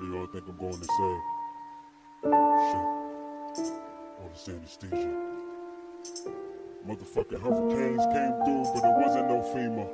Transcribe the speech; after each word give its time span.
They 0.00 0.16
all 0.16 0.26
think 0.26 0.44
I'm 0.48 0.56
going 0.56 0.72
to 0.72 0.78
say, 0.78 1.12
shit, 2.24 3.66
all 4.18 4.30
this 4.32 4.48
anesthesia. 4.48 5.14
Motherfucking 6.88 7.40
hurricanes 7.42 8.06
came 8.06 8.34
through, 8.44 8.64
but 8.72 8.82
it 8.82 8.94
wasn't 8.96 9.28
no 9.28 9.42
FEMA. 9.52 9.86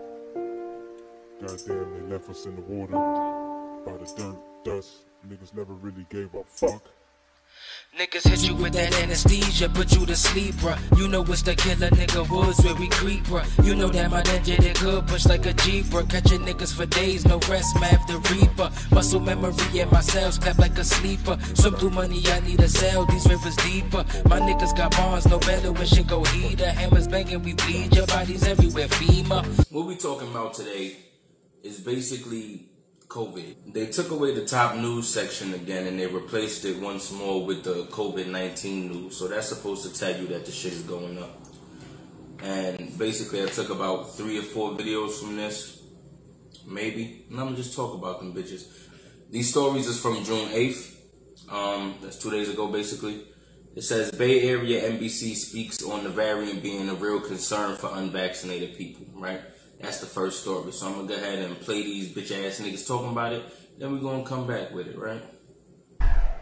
Goddamn, 1.41 1.89
they 1.95 2.13
left 2.13 2.31
us 2.31 2.47
in 2.47 2.55
the 2.55 2.63
water 2.63 2.93
by 3.85 3.97
the 3.97 4.07
dirt, 4.17 4.39
dust. 4.63 5.07
Niggas 5.29 5.53
never 5.55 5.75
really 5.75 6.07
gave 6.09 6.33
a 6.35 6.45
fuck. 6.45 6.83
Niggas 7.97 8.29
hit 8.29 8.47
you 8.47 8.55
with 8.55 8.75
that 8.75 8.95
anesthesia, 9.03 9.71
put 9.71 9.91
you 9.91 10.05
to 10.05 10.15
sleep, 10.15 10.55
bruh. 10.57 10.77
You 10.99 11.09
know 11.09 11.23
it's 11.23 11.41
the 11.41 11.55
killer 11.55 11.89
nigga 11.89 12.29
woods 12.29 12.63
where 12.63 12.75
we 12.75 12.89
creep, 12.89 13.25
bruh. 13.25 13.47
You 13.65 13.75
know 13.75 13.89
that 13.89 14.11
my 14.11 14.21
ninja 14.21 14.59
they 14.59 14.75
good, 14.75 15.07
push 15.07 15.25
like 15.25 15.47
a 15.47 15.55
jeep, 15.55 15.87
bruh. 15.87 16.07
Catching 16.07 16.41
niggas 16.41 16.77
for 16.77 16.85
days, 16.85 17.25
no 17.25 17.39
rest, 17.49 17.81
math 17.81 18.07
the 18.07 18.19
reaper. 18.35 18.71
Muscle 18.95 19.19
memory 19.19 19.81
in 19.81 19.89
my 19.91 20.03
cells, 20.03 20.39
clap 20.39 20.59
like 20.59 20.77
a 20.77 20.85
sleeper. 20.85 21.39
Swim 21.55 21.75
through 21.77 21.89
money, 21.89 22.23
I 22.27 22.41
need 22.41 22.61
a 22.61 22.69
cell, 22.69 23.07
these 23.07 23.27
rivers 23.27 23.57
deeper. 23.57 24.05
My 24.29 24.41
niggas 24.41 24.77
got 24.77 24.95
bonds, 24.95 25.27
no 25.27 25.39
better 25.39 25.73
when 25.73 25.87
shit 25.87 26.07
go 26.07 26.23
heater. 26.25 26.71
Hammers 26.71 27.09
banging, 27.09 27.43
we 27.43 27.55
bleed, 27.55 27.97
your 27.97 28.07
bodies 28.09 28.47
everywhere, 28.47 28.89
FEMA. 28.89 29.73
What 29.73 29.87
we 29.87 29.97
talking 29.97 30.29
about 30.29 30.53
today 30.53 30.99
is 31.63 31.81
basically 31.81 32.69
COVID. 33.09 33.73
They 33.73 33.87
took 33.87 34.11
away 34.11 34.35
the 34.35 34.45
top 34.45 34.77
news 34.77 35.09
section 35.09 35.55
again 35.55 35.87
and 35.87 35.99
they 35.99 36.07
replaced 36.07 36.65
it 36.65 36.81
once 36.81 37.13
more 37.13 37.45
with 37.45 37.65
the 37.65 37.85
COVID 37.85 38.27
19 38.29 38.93
news. 38.93 39.17
So 39.17 39.29
that's 39.29 39.49
supposed 39.49 39.83
to 39.85 39.99
tell 39.99 40.19
you 40.21 40.27
that 40.29 40.45
the 40.45 40.53
shit 40.53 40.73
is 40.73 40.83
going 40.83 41.19
up. 41.19 41.39
And 42.43 42.97
basically, 42.99 43.43
I 43.43 43.47
took 43.47 43.71
about 43.71 44.15
three 44.15 44.39
or 44.39 44.43
four 44.43 44.73
videos 44.73 45.21
from 45.21 45.37
this, 45.37 45.83
maybe. 46.67 47.25
And 47.31 47.41
I'm 47.41 47.47
gonna 47.47 47.57
just 47.57 47.75
talk 47.75 47.95
about 47.95 48.21
them 48.21 48.35
bitches. 48.35 48.69
These 49.31 49.51
stories 49.51 49.87
is 49.87 50.01
from 50.01 50.23
June 50.25 50.49
8th. 50.51 50.95
Um, 51.49 51.95
that's 52.03 52.19
two 52.19 52.31
days 52.31 52.49
ago, 52.49 52.67
basically. 52.69 53.25
It 53.75 53.83
says 53.83 54.11
Bay 54.11 54.49
Area 54.49 54.91
NBC 54.91 55.35
speaks 55.35 55.83
on 55.83 56.05
the 56.05 56.11
variant 56.11 56.63
being 56.63 56.89
a 56.89 56.95
real 56.95 57.21
concern 57.21 57.77
for 57.77 57.91
unvaccinated 57.93 58.77
people, 58.77 59.07
right? 59.15 59.41
That's 59.81 60.01
the 60.01 60.07
first 60.07 60.43
story. 60.43 60.73
So 60.73 60.87
I'm 60.87 60.95
gonna 60.95 61.09
go 61.09 61.15
ahead 61.15 61.39
and 61.39 61.59
play 61.61 61.83
these 61.83 62.15
bitch 62.15 62.33
ass 62.33 62.61
niggas 62.61 62.87
talking 62.87 63.11
about 63.11 63.33
it. 63.33 63.45
Then 63.79 63.93
we're 63.93 63.99
gonna 63.99 64.25
come 64.25 64.47
back 64.47 64.73
with 64.73 64.89
it, 64.89 64.99
right? 64.99 65.23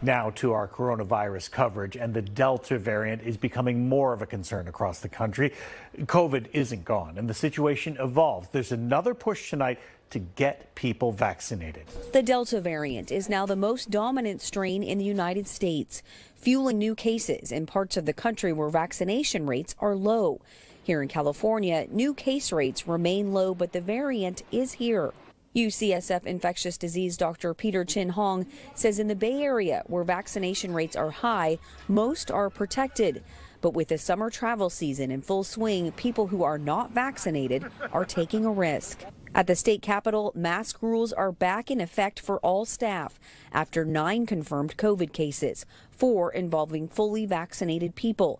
Now 0.01 0.29
to 0.31 0.51
our 0.51 0.67
coronavirus 0.67 1.51
coverage, 1.51 1.95
and 1.95 2.13
the 2.13 2.21
Delta 2.21 2.77
variant 2.77 3.23
is 3.23 3.37
becoming 3.37 3.89
more 3.89 4.13
of 4.13 4.21
a 4.21 4.25
concern 4.25 4.67
across 4.67 4.99
the 4.99 5.09
country. 5.09 5.53
COVID 5.97 6.47
isn't 6.53 6.85
gone, 6.85 7.17
and 7.17 7.29
the 7.29 7.33
situation 7.33 7.97
evolves. 7.99 8.49
There's 8.49 8.71
another 8.71 9.13
push 9.13 9.49
tonight 9.49 9.79
to 10.11 10.19
get 10.19 10.75
people 10.75 11.11
vaccinated. 11.11 11.87
The 12.13 12.21
Delta 12.21 12.61
variant 12.61 13.11
is 13.11 13.29
now 13.29 13.45
the 13.45 13.55
most 13.55 13.89
dominant 13.89 14.41
strain 14.41 14.83
in 14.83 14.97
the 14.97 15.05
United 15.05 15.47
States, 15.47 16.03
fueling 16.35 16.77
new 16.77 16.93
cases 16.93 17.51
in 17.51 17.65
parts 17.65 17.97
of 17.97 18.05
the 18.05 18.13
country 18.13 18.53
where 18.53 18.69
vaccination 18.69 19.47
rates 19.47 19.75
are 19.79 19.95
low. 19.95 20.39
Here 20.85 21.01
in 21.01 21.07
California, 21.07 21.87
new 21.89 22.13
case 22.13 22.51
rates 22.51 22.87
remain 22.87 23.33
low, 23.33 23.55
but 23.55 23.73
the 23.73 23.81
variant 23.81 24.43
is 24.51 24.73
here. 24.73 25.15
UCSF 25.55 26.27
infectious 26.27 26.77
disease 26.77 27.17
Dr. 27.17 27.55
Peter 27.55 27.83
Chin 27.83 28.09
Hong 28.09 28.45
says 28.75 28.99
in 28.99 29.07
the 29.07 29.15
Bay 29.15 29.41
Area, 29.41 29.81
where 29.87 30.03
vaccination 30.03 30.75
rates 30.75 30.95
are 30.95 31.09
high, 31.09 31.57
most 31.87 32.29
are 32.29 32.51
protected. 32.51 33.23
But 33.61 33.73
with 33.73 33.87
the 33.87 33.97
summer 33.97 34.29
travel 34.29 34.69
season 34.69 35.09
in 35.09 35.23
full 35.23 35.43
swing, 35.43 35.91
people 35.93 36.27
who 36.27 36.43
are 36.43 36.59
not 36.59 36.91
vaccinated 36.91 37.65
are 37.91 38.05
taking 38.05 38.45
a 38.45 38.51
risk. 38.51 39.05
At 39.33 39.47
the 39.47 39.55
state 39.55 39.81
capitol, 39.81 40.33
mask 40.35 40.83
rules 40.83 41.11
are 41.11 41.31
back 41.31 41.71
in 41.71 41.81
effect 41.81 42.19
for 42.19 42.37
all 42.41 42.63
staff 42.63 43.19
after 43.51 43.83
nine 43.83 44.27
confirmed 44.27 44.77
COVID 44.77 45.13
cases, 45.13 45.65
four 45.89 46.31
involving 46.31 46.87
fully 46.87 47.25
vaccinated 47.25 47.95
people. 47.95 48.39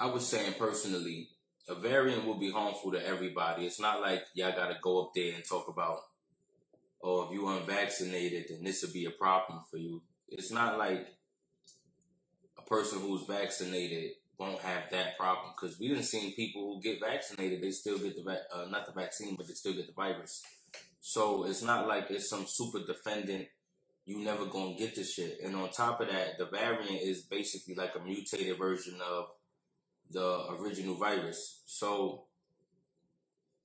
I 0.00 0.06
was 0.06 0.26
saying 0.26 0.54
personally, 0.58 1.28
a 1.68 1.74
variant 1.74 2.26
will 2.26 2.38
be 2.38 2.50
harmful 2.50 2.92
to 2.92 3.06
everybody. 3.06 3.66
It's 3.66 3.80
not 3.80 4.00
like 4.00 4.22
y'all 4.34 4.52
gotta 4.52 4.76
go 4.82 5.02
up 5.02 5.12
there 5.14 5.34
and 5.34 5.44
talk 5.44 5.68
about, 5.68 5.98
oh, 7.02 7.26
if 7.26 7.32
you're 7.32 7.52
unvaccinated, 7.52 8.46
then 8.48 8.64
this 8.64 8.82
would 8.82 8.92
be 8.92 9.06
a 9.06 9.10
problem 9.10 9.62
for 9.70 9.78
you. 9.78 10.02
It's 10.28 10.50
not 10.50 10.78
like 10.78 11.06
a 12.58 12.62
person 12.62 13.00
who's 13.00 13.26
vaccinated 13.26 14.12
won't 14.38 14.60
have 14.60 14.90
that 14.90 15.16
problem 15.16 15.52
because 15.54 15.78
we 15.78 15.88
didn't 15.88 16.04
see 16.04 16.32
people 16.34 16.74
who 16.74 16.82
get 16.82 17.00
vaccinated, 17.00 17.62
they 17.62 17.70
still 17.70 17.98
get 17.98 18.16
the 18.16 18.22
va- 18.22 18.46
uh, 18.52 18.66
not 18.68 18.86
the 18.86 18.92
vaccine, 18.92 19.36
but 19.36 19.46
they 19.46 19.54
still 19.54 19.74
get 19.74 19.86
the 19.86 19.92
virus. 19.92 20.42
So 21.00 21.44
it's 21.44 21.62
not 21.62 21.86
like 21.86 22.10
it's 22.10 22.28
some 22.28 22.46
super 22.46 22.80
defendant. 22.86 23.46
You 24.06 24.18
never 24.18 24.46
gonna 24.46 24.74
get 24.74 24.94
this 24.94 25.14
shit. 25.14 25.38
And 25.42 25.54
on 25.54 25.70
top 25.70 26.00
of 26.00 26.08
that, 26.08 26.38
the 26.38 26.46
variant 26.46 27.02
is 27.02 27.22
basically 27.22 27.74
like 27.74 27.94
a 27.94 28.00
mutated 28.00 28.58
version 28.58 28.98
of 29.00 29.26
the 30.14 30.46
original 30.58 30.94
virus. 30.94 31.62
So 31.66 32.24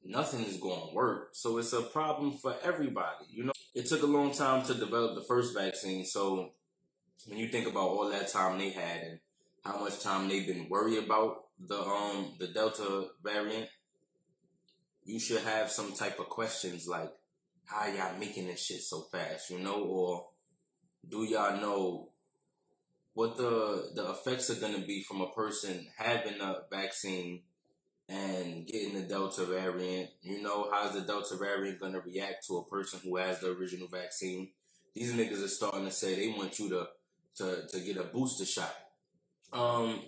nothing 0.04 0.44
is 0.44 0.58
going 0.58 0.90
to 0.90 0.96
work. 0.96 1.30
So 1.34 1.58
it's 1.60 1.72
a 1.72 1.82
problem 1.82 2.34
for 2.34 2.56
everybody. 2.64 3.26
You 3.30 3.46
know, 3.46 3.54
it 3.74 3.88
took 3.88 4.04
a 4.04 4.08
long 4.08 4.34
time 4.34 4.66
to 4.66 4.74
develop 4.74 5.16
the 5.16 5.24
first 5.24 5.56
vaccine. 5.56 6.04
So 6.06 6.52
when 7.28 7.38
you 7.38 7.48
think 7.50 7.68
about 7.68 7.90
all 7.90 8.10
that 8.10 8.32
time 8.32 8.58
they 8.58 8.72
had 8.72 9.02
and 9.04 9.20
how 9.64 9.80
much 9.80 10.02
time 10.02 10.28
they've 10.28 10.48
been 10.48 10.68
worried 10.70 11.04
about 11.04 11.46
the 11.60 11.80
um 11.80 12.34
the 12.40 12.48
Delta 12.48 13.08
variant, 13.24 13.70
you 15.04 15.20
should 15.20 15.42
have 15.42 15.70
some 15.70 15.94
type 15.94 16.20
of 16.20 16.30
questions 16.30 16.88
like 16.88 17.12
how 17.66 17.86
y'all 17.86 18.18
making 18.18 18.48
this 18.48 18.66
shit 18.66 18.82
so 18.82 19.02
fast, 19.12 19.52
you 19.52 19.60
know, 19.60 19.84
or 19.84 20.28
do 21.08 21.24
y'all 21.24 21.62
know 21.62 22.09
what 23.14 23.38
the 23.38 23.92
the 23.96 24.10
effects 24.12 24.50
are 24.50 24.60
going 24.60 24.80
to 24.80 24.86
be 24.86 25.04
from 25.04 25.22
a 25.22 25.32
person 25.32 25.88
having 25.98 26.40
a 26.42 26.62
vaccine 26.72 27.42
and 28.08 28.66
getting 28.66 28.96
the 28.96 29.02
Delta 29.02 29.46
variant. 29.46 30.10
You 30.22 30.42
know, 30.42 30.70
how's 30.72 30.94
the 30.94 31.02
Delta 31.02 31.36
variant 31.38 31.80
going 31.80 31.94
to 31.94 32.02
react 32.02 32.48
to 32.48 32.58
a 32.58 32.66
person 32.66 33.00
who 33.04 33.18
has 33.18 33.40
the 33.40 33.52
original 33.52 33.88
vaccine? 33.88 34.50
These 34.96 35.14
niggas 35.14 35.44
are 35.44 35.48
starting 35.48 35.86
to 35.86 35.92
say 35.92 36.16
they 36.16 36.36
want 36.36 36.58
you 36.60 36.70
to 36.70 36.88
to 37.38 37.68
to 37.68 37.80
get 37.80 37.98
a 37.98 38.04
booster 38.04 38.46
shot. 38.46 38.76
Um, 39.54 40.02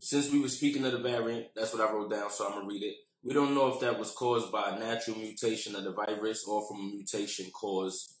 since 0.00 0.30
we 0.30 0.40
were 0.40 0.48
speaking 0.48 0.84
of 0.84 0.92
the 0.92 0.98
variant, 0.98 1.48
that's 1.54 1.72
what 1.72 1.86
I 1.86 1.92
wrote 1.92 2.10
down, 2.10 2.30
so 2.30 2.46
I'm 2.46 2.52
gonna 2.52 2.66
read 2.66 2.82
it. 2.82 2.96
We 3.22 3.32
don't 3.32 3.54
know 3.54 3.72
if 3.72 3.80
that 3.80 3.98
was 3.98 4.10
caused 4.10 4.52
by 4.52 4.70
a 4.70 4.78
natural 4.78 5.16
mutation 5.16 5.74
of 5.74 5.84
the 5.84 5.92
virus 5.92 6.44
or 6.46 6.66
from 6.66 6.80
a 6.80 6.94
mutation 6.94 7.50
caused 7.50 8.12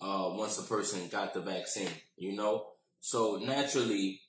uh, 0.00 0.30
once 0.32 0.58
a 0.58 0.62
person 0.62 1.08
got 1.08 1.34
the 1.34 1.40
vaccine. 1.40 1.90
You 2.16 2.36
know, 2.36 2.66
so 3.04 3.36
naturally, 3.36 4.22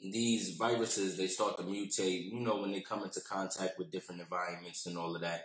these 0.00 0.56
viruses 0.56 1.18
they 1.18 1.26
start 1.26 1.58
to 1.58 1.62
mutate. 1.62 2.32
You 2.32 2.40
know, 2.40 2.56
when 2.56 2.72
they 2.72 2.80
come 2.80 3.02
into 3.02 3.20
contact 3.20 3.78
with 3.78 3.90
different 3.90 4.22
environments 4.22 4.86
and 4.86 4.96
all 4.96 5.14
of 5.14 5.20
that. 5.20 5.42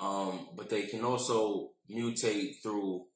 Um, 0.00 0.50
but 0.54 0.70
they 0.70 0.82
can 0.82 1.04
also 1.04 1.70
mutate 1.90 2.62
through 2.62 3.06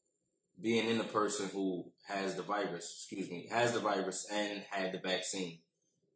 being 0.61 0.89
in 0.91 0.99
a 0.99 1.05
person 1.05 1.49
who 1.53 1.93
has 2.09 2.35
the 2.35 2.43
virus. 2.43 3.07
Excuse 3.09 3.31
me, 3.31 3.47
has 3.53 3.71
the 3.71 3.79
virus 3.79 4.27
and 4.33 4.65
had 4.69 4.91
the 4.91 4.99
vaccine. 4.99 5.61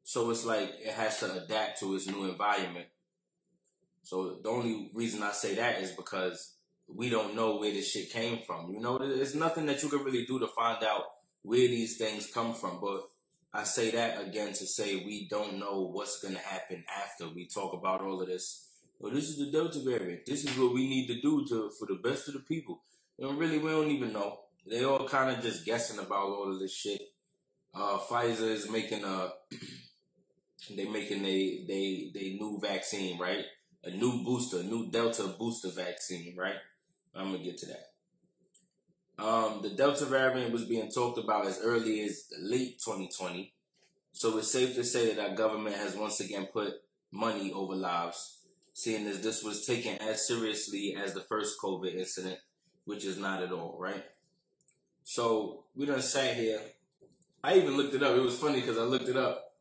So 0.03 0.29
it's 0.31 0.45
like 0.45 0.73
it 0.81 0.93
has 0.93 1.21
to 1.21 1.45
adapt 1.45 1.79
to 1.81 1.95
its 1.95 2.09
new 2.09 2.25
environment. 2.25 2.87
So 4.03 4.41
the 4.43 4.49
only 4.49 4.91
reason 4.93 5.23
I 5.23 5.31
say 5.31 5.55
that 5.55 5.83
is 5.83 5.93
because 5.93 6.57
we 6.89 7.11
don't 7.11 7.37
know 7.37 7.59
where 7.59 7.71
this 7.71 7.93
shit 7.93 8.11
came 8.11 8.41
from. 8.45 8.73
You 8.73 8.81
know, 8.81 8.99
there's 8.99 9.37
nothing 9.37 9.67
that 9.67 9.85
you 9.85 9.89
can 9.89 10.03
really 10.03 10.27
do 10.27 10.41
to 10.41 10.49
find 10.49 10.83
out 10.83 11.05
where 11.47 11.69
these 11.69 11.97
things 11.97 12.27
come 12.27 12.55
from. 12.55 12.79
But 12.81 13.09
I 13.55 13.63
say 13.63 13.93
that 13.93 14.21
again 14.21 14.53
to 14.55 14.67
say 14.67 14.97
we 14.97 15.29
don't 15.29 15.59
know 15.59 15.89
what's 15.93 16.21
going 16.21 16.35
to 16.35 16.41
happen 16.41 16.85
after 17.05 17.29
we 17.29 17.47
talk 17.47 17.73
about 17.73 18.03
all 18.03 18.21
of 18.21 18.27
this. 18.27 18.69
Well, 18.99 19.13
this 19.13 19.29
is 19.29 19.39
the 19.39 19.51
Delta 19.51 19.79
variant. 19.81 20.27
This 20.27 20.45
is 20.45 20.59
what 20.59 20.75
we 20.75 20.89
need 20.89 21.07
to 21.07 21.21
do 21.21 21.47
to 21.49 21.71
for 21.79 21.87
the 21.87 22.01
best 22.03 22.29
of 22.29 22.35
the 22.35 22.41
people. 22.41 22.83
Know, 23.19 23.33
really, 23.33 23.59
we 23.59 23.71
don't 23.71 23.91
even 23.91 24.13
know. 24.13 24.41
They 24.69 24.85
all 24.85 25.09
kind 25.09 25.31
of 25.35 25.43
just 25.43 25.65
guessing 25.65 25.99
about 25.99 26.29
all 26.29 26.53
of 26.53 26.59
this 26.59 26.75
shit. 26.75 27.01
Uh, 27.75 27.99
Pfizer 27.99 28.51
is 28.51 28.69
making 28.69 29.05
a, 29.05 29.29
they 30.77 30.87
making 30.87 31.25
a 31.25 31.65
they 31.67 32.11
they 32.13 32.37
new 32.41 32.59
vaccine, 32.61 33.19
right? 33.19 33.45
A 33.85 33.91
new 33.91 34.25
booster, 34.25 34.61
a 34.61 34.63
new 34.63 34.91
Delta 34.91 35.29
booster 35.39 35.71
vaccine, 35.71 36.35
right? 36.37 36.57
I'm 37.15 37.33
gonna 37.33 37.45
get 37.45 37.59
to 37.59 37.67
that. 37.67 37.96
Um, 39.19 39.61
the 39.63 39.71
Delta 39.71 40.05
variant 40.05 40.53
was 40.53 40.65
being 40.65 40.91
talked 40.91 41.19
about 41.19 41.47
as 41.47 41.61
early 41.63 42.03
as 42.03 42.27
late 42.39 42.79
2020. 42.85 43.53
So 44.13 44.37
it's 44.39 44.51
safe 44.51 44.75
to 44.75 44.85
say 44.85 45.15
that 45.15 45.31
our 45.31 45.35
government 45.35 45.77
has 45.77 45.97
once 45.97 46.21
again 46.21 46.49
put 46.53 46.75
money 47.11 47.53
over 47.53 47.75
lives, 47.75 48.41
seeing 48.75 49.07
as 49.07 49.23
this 49.23 49.43
was 49.43 49.67
taken 49.67 49.97
as 49.99 50.27
seriously 50.27 50.97
as 50.97 51.15
the 51.15 51.21
first 51.21 51.59
COVID 51.63 51.95
incident, 51.95 52.39
which 52.85 53.05
is 53.05 53.19
not 53.19 53.43
at 53.43 53.53
all, 53.53 53.77
right? 53.79 54.05
So 55.05 55.65
we 55.75 55.87
done 55.87 56.03
sat 56.03 56.37
here. 56.37 56.61
I 57.43 57.55
even 57.55 57.77
looked 57.77 57.95
it 57.95 58.03
up. 58.03 58.17
It 58.17 58.23
was 58.23 58.39
funny 58.39 58.61
because 58.61 58.79
I 58.79 58.83
looked 58.83 59.09
it 59.09 59.17
up. 59.17 59.53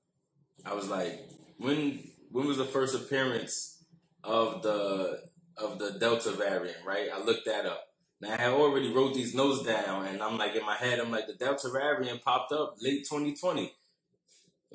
I 0.66 0.74
was 0.74 0.90
like, 0.90 1.30
when 1.58 2.00
when 2.32 2.48
was 2.48 2.58
the 2.58 2.66
first 2.66 2.96
appearance 2.96 3.84
of 4.24 4.64
the 4.64 5.22
of 5.58 5.80
the 5.80 5.92
Delta 6.00 6.32
variant, 6.32 6.78
right? 6.86 7.10
I 7.14 7.22
looked 7.24 7.46
that 7.46 7.66
up. 7.66 7.88
Now 8.22 8.36
I 8.40 8.48
already 8.48 8.94
wrote 8.94 9.14
these 9.14 9.36
notes 9.36 9.64
down, 9.64 10.08
and 10.08 10.22
I'm 10.22 10.38
like 10.38 10.56
in 10.56 10.66
my 10.66 10.76
head, 10.76 11.00
I'm 11.00 11.12
like 11.12 11.28
the 11.28 11.34
Delta 11.34 11.70
variant 11.70 12.24
popped 12.24 12.52
up 12.52 12.76
late 12.80 13.06
2020. 13.10 13.74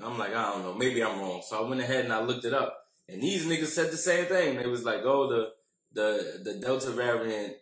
I'm 0.02 0.18
like, 0.18 0.34
I 0.34 0.52
don't 0.52 0.62
know, 0.62 0.74
maybe 0.74 1.02
I'm 1.02 1.18
wrong. 1.18 1.42
So 1.46 1.64
I 1.64 1.68
went 1.68 1.80
ahead 1.80 2.04
and 2.04 2.12
I 2.12 2.22
looked 2.22 2.44
it 2.44 2.54
up, 2.54 2.84
and 3.08 3.22
these 3.22 3.46
niggas 3.46 3.66
said 3.66 3.90
the 3.90 3.96
same 3.96 4.26
thing. 4.26 4.56
They 4.56 4.66
was 4.66 4.84
like, 4.84 5.00
oh, 5.04 5.28
the 5.28 5.52
the 5.92 6.40
the 6.52 6.58
Delta 6.58 6.90
variant 6.90 7.54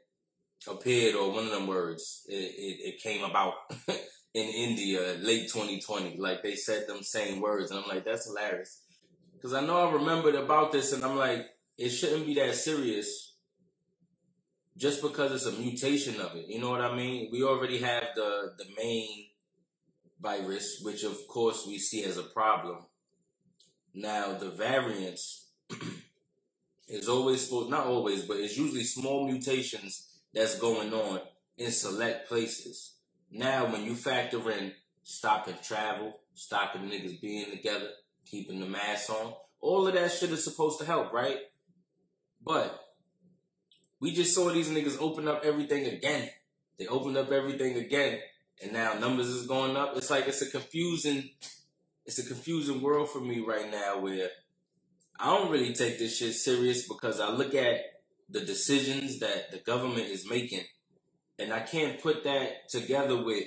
appeared, 0.67 1.15
or 1.15 1.33
one 1.33 1.45
of 1.45 1.51
them 1.51 1.67
words, 1.67 2.25
it, 2.29 2.35
it, 2.35 2.95
it 2.95 3.03
came 3.03 3.25
about 3.25 3.55
in 4.35 4.49
India 4.49 5.17
late 5.21 5.49
2020. 5.49 6.17
Like 6.19 6.43
they 6.43 6.57
said 6.57 6.87
them 6.89 7.03
same 7.03 7.41
words, 7.41 7.71
and 7.71 7.81
I'm 7.81 7.89
like, 7.89 8.05
that's 8.05 8.27
hilarious. 8.27 8.83
Because 9.35 9.55
I 9.55 9.65
know 9.65 9.89
I 9.89 9.93
remembered 9.93 10.35
about 10.35 10.73
this, 10.73 10.93
and 10.93 11.05
I'm 11.05 11.17
like, 11.17 11.47
it 11.77 11.91
shouldn't 11.91 12.27
be 12.27 12.35
that 12.35 12.57
serious 12.57 13.28
just 14.79 15.03
because 15.03 15.33
it's 15.33 15.47
a 15.47 15.61
mutation 15.61 16.21
of 16.21 16.37
it. 16.37 16.47
You 16.49 16.61
know 16.61 16.71
what 16.71 16.81
I 16.81 16.95
mean? 16.95 17.31
We 17.33 17.43
already 17.43 17.79
have 17.79 18.05
the 18.15 18.55
the 18.57 18.67
main 18.77 19.27
virus, 20.21 20.81
which 20.83 21.03
of 21.03 21.27
course 21.27 21.67
we 21.67 21.79
see 21.79 22.05
as 22.05 22.17
a 22.17 22.23
problem. 22.23 22.85
Now 23.93 24.35
the 24.35 24.51
variants 24.51 25.49
is 26.89 27.09
always 27.09 27.45
supposed 27.45 27.71
not 27.71 27.87
always, 27.87 28.23
but 28.25 28.37
it's 28.37 28.57
usually 28.57 28.85
small 28.85 29.27
mutations 29.27 30.21
that's 30.33 30.59
going 30.59 30.95
on 30.95 31.21
in 31.57 31.73
select 31.73 32.29
places. 32.29 32.95
Now 33.33 33.71
when 33.71 33.85
you 33.85 33.95
factor 33.95 34.51
in 34.51 34.73
stopping 35.03 35.57
travel, 35.63 36.21
stopping 36.35 36.83
niggas 36.83 37.21
being 37.21 37.51
together, 37.51 37.89
keeping 38.25 38.61
the 38.61 38.67
mask 38.67 39.11
on, 39.11 39.35
all 39.61 39.89
of 39.89 39.95
that 39.95 40.13
shit 40.13 40.31
is 40.31 40.45
supposed 40.45 40.79
to 40.79 40.87
help, 40.87 41.13
right? 41.13 41.39
But 42.45 42.88
we 44.01 44.13
just 44.13 44.35
saw 44.35 44.51
these 44.51 44.71
niggas 44.71 45.01
open 45.01 45.29
up 45.29 45.45
everything 45.45 45.87
again. 45.87 46.29
They 46.79 46.87
opened 46.87 47.17
up 47.17 47.33
everything 47.33 47.77
again, 47.77 48.21
and 48.63 48.73
now 48.73 48.95
numbers 48.95 49.29
is 49.29 49.47
going 49.47 49.77
up. 49.77 49.97
It's 49.97 50.11
like 50.11 50.29
it's 50.29 50.43
a 50.43 50.51
confusing, 50.51 51.31
it's 52.07 52.19
a 52.19 52.27
confusing 52.27 52.81
world 52.81 53.11
for 53.11 53.21
me 53.21 53.41
right 53.41 53.71
now 53.71 53.99
where 53.99 54.29
I 55.19 55.37
don't 55.37 55.51
really 55.51 55.75
take 55.75 55.99
this 55.99 56.17
shit 56.17 56.35
serious 56.35 56.87
because 56.87 57.19
I 57.19 57.31
look 57.31 57.55
at 57.55 57.81
the 58.31 58.41
decisions 58.41 59.19
that 59.19 59.51
the 59.51 59.59
government 59.59 60.07
is 60.07 60.29
making, 60.29 60.63
and 61.39 61.53
I 61.53 61.61
can't 61.61 62.01
put 62.01 62.23
that 62.25 62.69
together 62.69 63.21
with 63.23 63.45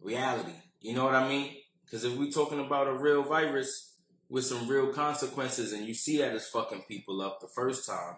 reality. 0.00 0.54
You 0.80 0.94
know 0.94 1.04
what 1.04 1.14
I 1.14 1.28
mean? 1.28 1.56
Because 1.84 2.04
if 2.04 2.16
we're 2.16 2.30
talking 2.30 2.58
about 2.58 2.88
a 2.88 2.94
real 2.94 3.22
virus 3.22 3.92
with 4.28 4.44
some 4.44 4.66
real 4.66 4.92
consequences, 4.92 5.72
and 5.72 5.86
you 5.86 5.94
see 5.94 6.18
that 6.18 6.34
it's 6.34 6.48
fucking 6.48 6.82
people 6.88 7.22
up 7.22 7.40
the 7.40 7.46
first 7.46 7.86
time 7.86 8.16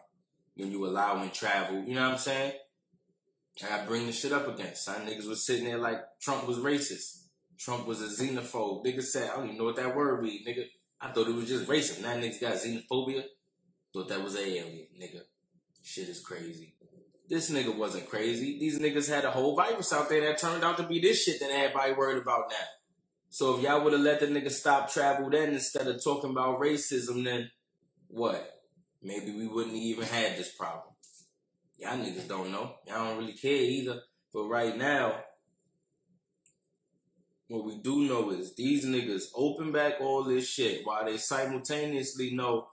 when 0.56 0.70
you 0.72 0.84
allowing 0.86 1.30
travel, 1.30 1.84
you 1.84 1.94
know 1.94 2.02
what 2.02 2.12
I'm 2.12 2.18
saying? 2.18 2.52
And 3.62 3.72
I 3.72 3.86
bring 3.86 4.06
the 4.06 4.12
shit 4.12 4.32
up 4.32 4.48
again. 4.48 4.74
Some 4.74 5.06
niggas 5.06 5.28
was 5.28 5.46
sitting 5.46 5.64
there 5.64 5.78
like 5.78 6.00
Trump 6.20 6.46
was 6.46 6.58
racist. 6.58 7.22
Trump 7.58 7.86
was 7.86 8.02
a 8.02 8.22
xenophobe. 8.22 8.84
Nigga 8.84 9.02
said, 9.02 9.30
I 9.30 9.36
don't 9.36 9.46
even 9.46 9.58
know 9.58 9.64
what 9.64 9.76
that 9.76 9.96
word 9.96 10.22
means, 10.22 10.46
nigga. 10.46 10.66
I 11.00 11.12
thought 11.12 11.28
it 11.28 11.34
was 11.34 11.48
just 11.48 11.66
racist. 11.66 12.02
Now 12.02 12.14
niggas 12.16 12.40
got 12.40 12.54
xenophobia. 12.54 13.24
Thought 13.94 14.08
that 14.08 14.22
was 14.22 14.34
an 14.34 14.42
alien, 14.42 14.86
nigga. 15.00 15.20
Shit 15.82 16.08
is 16.08 16.20
crazy. 16.20 16.74
This 17.28 17.50
nigga 17.50 17.76
wasn't 17.76 18.08
crazy. 18.08 18.58
These 18.58 18.78
niggas 18.78 19.08
had 19.08 19.24
a 19.24 19.30
whole 19.30 19.56
virus 19.56 19.92
out 19.92 20.08
there 20.08 20.20
that 20.22 20.38
turned 20.38 20.64
out 20.64 20.76
to 20.76 20.82
be 20.82 21.00
this 21.00 21.24
shit 21.24 21.40
that 21.40 21.50
everybody 21.50 21.92
worried 21.92 22.22
about 22.22 22.50
now. 22.50 22.66
So 23.30 23.56
if 23.56 23.62
y'all 23.62 23.82
would 23.82 23.92
have 23.92 24.02
let 24.02 24.20
the 24.20 24.26
nigga 24.26 24.50
stop 24.50 24.90
travel 24.90 25.30
then 25.30 25.54
instead 25.54 25.86
of 25.86 26.02
talking 26.02 26.30
about 26.30 26.60
racism, 26.60 27.24
then 27.24 27.50
what? 28.08 28.55
Maybe 29.06 29.30
we 29.30 29.46
wouldn't 29.46 29.76
even 29.76 30.04
have 30.04 30.36
this 30.36 30.52
problem. 30.52 30.92
Y'all 31.78 31.96
niggas 31.96 32.26
don't 32.26 32.50
know. 32.50 32.74
Y'all 32.88 33.04
don't 33.04 33.18
really 33.18 33.34
care 33.34 33.52
either. 33.52 34.00
But 34.34 34.48
right 34.48 34.76
now, 34.76 35.20
what 37.46 37.64
we 37.64 37.78
do 37.78 38.08
know 38.08 38.30
is 38.32 38.56
these 38.56 38.84
niggas 38.84 39.26
open 39.36 39.70
back 39.70 40.00
all 40.00 40.24
this 40.24 40.48
shit 40.48 40.84
while 40.84 41.04
they 41.04 41.18
simultaneously 41.18 42.34
know 42.34 42.66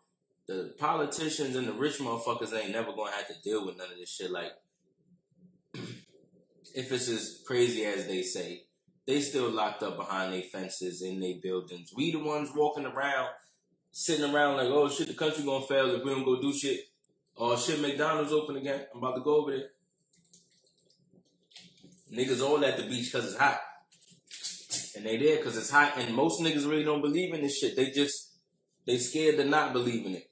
the 0.47 0.73
politicians 0.79 1.55
and 1.55 1.67
the 1.67 1.73
rich 1.73 1.99
motherfuckers 1.99 2.51
ain't 2.51 2.71
never 2.71 2.93
gonna 2.93 3.11
have 3.11 3.27
to 3.27 3.41
deal 3.43 3.67
with 3.67 3.77
none 3.77 3.91
of 3.91 3.97
this 3.99 4.09
shit. 4.09 4.31
Like, 4.31 4.53
if 5.75 6.91
it's 6.91 7.09
as 7.09 7.43
crazy 7.45 7.85
as 7.85 8.07
they 8.07 8.23
say, 8.23 8.63
they 9.05 9.21
still 9.21 9.51
locked 9.51 9.83
up 9.83 9.97
behind 9.97 10.33
their 10.33 10.41
fences 10.41 11.03
in 11.03 11.19
their 11.19 11.35
buildings. 11.43 11.91
We 11.95 12.11
the 12.11 12.23
ones 12.23 12.49
walking 12.55 12.85
around, 12.85 13.29
sitting 13.93 14.33
around 14.33 14.57
like, 14.57 14.67
oh 14.67 14.89
shit, 14.89 15.07
the 15.07 15.13
country 15.13 15.45
gonna 15.45 15.65
fail 15.65 15.95
if 15.95 16.03
we 16.03 16.09
don't 16.09 16.25
go 16.25 16.41
do 16.41 16.51
shit. 16.51 16.79
Oh 17.37 17.55
shit, 17.55 17.79
McDonald's 17.79 18.33
open 18.33 18.57
again. 18.57 18.81
I'm 18.91 18.97
about 18.97 19.15
to 19.15 19.21
go 19.21 19.37
over 19.37 19.51
there. 19.51 19.69
Niggas 22.11 22.41
all 22.41 22.63
at 22.65 22.75
the 22.77 22.83
beach 22.83 23.11
because 23.11 23.25
it's 23.27 23.37
hot. 23.37 23.59
And 24.95 25.05
they 25.05 25.17
there 25.17 25.37
because 25.37 25.57
it's 25.57 25.69
hot. 25.69 25.93
And 25.97 26.13
most 26.15 26.41
niggas 26.41 26.67
really 26.67 26.83
don't 26.83 27.01
believe 27.01 27.33
in 27.33 27.41
this 27.41 27.57
shit. 27.57 27.75
They 27.75 27.91
just, 27.91 28.33
they 28.85 28.97
scared 28.97 29.37
to 29.37 29.45
not 29.45 29.73
believe 29.73 30.05
in 30.05 30.15
it. 30.15 30.29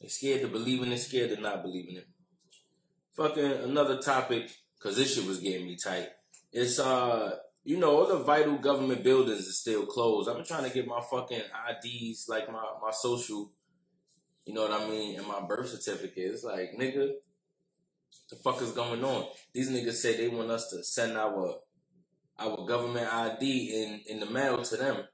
They 0.00 0.08
scared 0.08 0.42
to 0.42 0.48
believe 0.48 0.82
in 0.82 0.92
it, 0.92 0.98
scared 0.98 1.30
to 1.30 1.40
not 1.40 1.62
believe 1.62 1.88
in 1.88 1.96
it. 1.96 2.08
Fucking 3.16 3.44
another 3.44 3.98
topic, 4.00 4.50
because 4.76 4.96
this 4.96 5.14
shit 5.14 5.26
was 5.26 5.38
getting 5.38 5.66
me 5.66 5.76
tight. 5.82 6.08
It's, 6.52 6.78
uh, 6.78 7.36
you 7.64 7.78
know, 7.78 7.96
all 7.96 8.06
the 8.06 8.18
vital 8.18 8.56
government 8.56 9.02
buildings 9.02 9.48
are 9.48 9.52
still 9.52 9.86
closed. 9.86 10.28
I've 10.28 10.36
been 10.36 10.44
trying 10.44 10.68
to 10.68 10.74
get 10.74 10.86
my 10.86 11.00
fucking 11.10 11.42
IDs, 11.70 12.26
like 12.28 12.50
my, 12.52 12.62
my 12.82 12.90
social, 12.90 13.52
you 14.44 14.54
know 14.54 14.68
what 14.68 14.80
I 14.80 14.88
mean, 14.88 15.18
and 15.18 15.26
my 15.26 15.40
birth 15.40 15.68
certificate. 15.68 16.32
It's 16.32 16.44
like, 16.44 16.74
nigga, 16.78 17.12
the 18.30 18.36
fuck 18.36 18.60
is 18.60 18.72
going 18.72 19.02
on? 19.02 19.26
These 19.52 19.70
niggas 19.70 19.94
say 19.94 20.16
they 20.16 20.28
want 20.28 20.50
us 20.50 20.68
to 20.70 20.84
send 20.84 21.16
our 21.16 21.56
our 22.38 22.66
government 22.66 23.12
ID 23.12 23.82
in, 23.82 24.00
in 24.12 24.20
the 24.20 24.26
mail 24.26 24.62
to 24.62 24.76
them. 24.76 25.04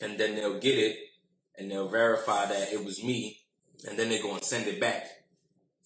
And 0.00 0.18
then 0.18 0.34
they'll 0.34 0.58
get 0.58 0.78
it 0.78 0.96
and 1.56 1.70
they'll 1.70 1.88
verify 1.88 2.46
that 2.46 2.72
it 2.72 2.84
was 2.84 3.02
me. 3.02 3.40
And 3.88 3.98
then 3.98 4.08
they're 4.08 4.22
to 4.22 4.44
send 4.44 4.66
it 4.66 4.80
back. 4.80 5.06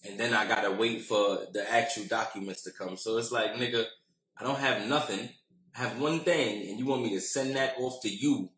And 0.05 0.19
then 0.19 0.33
I 0.33 0.47
got 0.47 0.61
to 0.61 0.71
wait 0.71 1.03
for 1.03 1.39
the 1.53 1.65
actual 1.71 2.05
documents 2.05 2.63
to 2.63 2.71
come. 2.71 2.97
So 2.97 3.17
it's 3.17 3.31
like, 3.31 3.53
nigga, 3.53 3.85
I 4.37 4.43
don't 4.43 4.59
have 4.59 4.87
nothing. 4.87 5.29
Have 5.73 5.99
one 5.99 6.19
thing, 6.21 6.69
and 6.69 6.79
you 6.79 6.85
want 6.85 7.03
me 7.03 7.09
to 7.11 7.21
send 7.21 7.55
that 7.55 7.75
off 7.77 8.01
to 8.03 8.09
you 8.09 8.49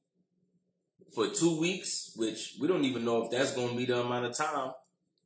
for 1.13 1.29
two 1.29 1.59
weeks, 1.59 2.11
which 2.15 2.55
we 2.59 2.67
don't 2.67 2.85
even 2.85 3.05
know 3.05 3.23
if 3.23 3.31
that's 3.31 3.53
going 3.53 3.69
to 3.69 3.75
be 3.75 3.85
the 3.85 4.01
amount 4.01 4.25
of 4.25 4.35
time. 4.35 4.71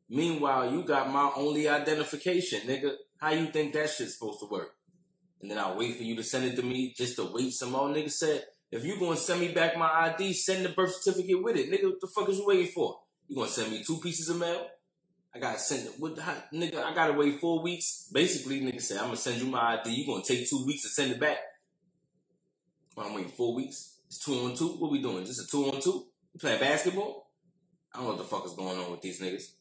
Meanwhile, 0.08 0.72
you 0.72 0.84
got 0.84 1.10
my 1.10 1.32
only 1.36 1.68
identification, 1.68 2.62
nigga. 2.62 2.94
How 3.18 3.32
you 3.32 3.48
think 3.48 3.74
that 3.74 3.90
shit's 3.90 4.18
supposed 4.18 4.40
to 4.40 4.46
work? 4.48 4.76
and 5.42 5.50
then 5.50 5.58
I'll 5.58 5.78
wait 5.78 5.98
for 5.98 6.04
you 6.04 6.16
to 6.16 6.24
send 6.24 6.46
it 6.46 6.56
to 6.58 6.64
me 6.64 6.94
just 6.96 7.16
to 7.16 7.26
wait 7.32 7.54
some 7.54 7.72
more. 7.72 7.88
Nigga 7.88 8.12
said, 8.12 8.44
if 8.72 8.84
you 8.84 9.00
gonna 9.00 9.16
send 9.16 9.42
me 9.42 9.50
back 9.50 9.78
my 9.78 9.90
ID, 9.90 10.34
send 10.34 10.66
the 10.66 10.70
birth 10.70 10.94
certificate 11.02 11.42
with 11.42 11.56
it. 11.56 11.72
Nigga, 11.72 11.92
what 11.92 12.02
the 12.02 12.08
fuck 12.08 12.30
is 12.30 12.38
you 12.38 12.46
waiting 12.46 12.68
for? 12.68 13.00
You 13.28 13.36
gonna 13.36 13.50
send 13.50 13.72
me 13.72 13.84
two 13.84 14.00
pieces 14.00 14.30
of 14.30 14.38
mail? 14.38 14.68
I 15.34 15.40
gotta 15.40 15.60
send 15.60 15.88
it. 15.88 15.94
What 15.98 16.16
the 16.16 16.22
heck? 16.22 16.52
Nigga, 16.52 16.84
I 16.84 16.94
gotta 16.94 17.14
wait 17.14 17.40
four 17.40 17.62
weeks. 17.62 18.10
Basically, 18.12 18.62
nigga 18.62 18.82
said, 18.82 18.98
I'm 18.98 19.06
gonna 19.06 19.18
send 19.18 19.42
you 19.42 19.48
my 19.48 19.80
ID. 19.80 19.92
You 19.92 20.06
gonna 20.06 20.24
take 20.24 20.50
two 20.50 20.66
weeks 20.66 20.84
to 20.84 20.90
send 20.90 21.12
it 21.12 21.20
back. 21.20 21.38
I'm 22.98 23.14
waiting 23.14 23.32
four 23.32 23.56
weeks. 23.56 23.98
It's 24.08 24.24
two 24.24 24.34
on 24.34 24.56
two. 24.56 24.70
What 24.70 24.92
we 24.92 25.02
doing? 25.02 25.26
Just 25.26 25.48
a 25.48 25.52
two 25.52 25.72
on 25.72 25.82
two? 25.82 26.06
Playing 26.40 26.60
basketball? 26.60 27.32
I 27.94 27.98
don't 27.98 28.06
know 28.06 28.14
what 28.14 28.18
the 28.20 28.24
fuck 28.26 28.46
is 28.46 28.54
going 28.54 28.78
on 28.78 28.92
with 28.92 29.02
these 29.02 29.22
niggas. 29.22 29.52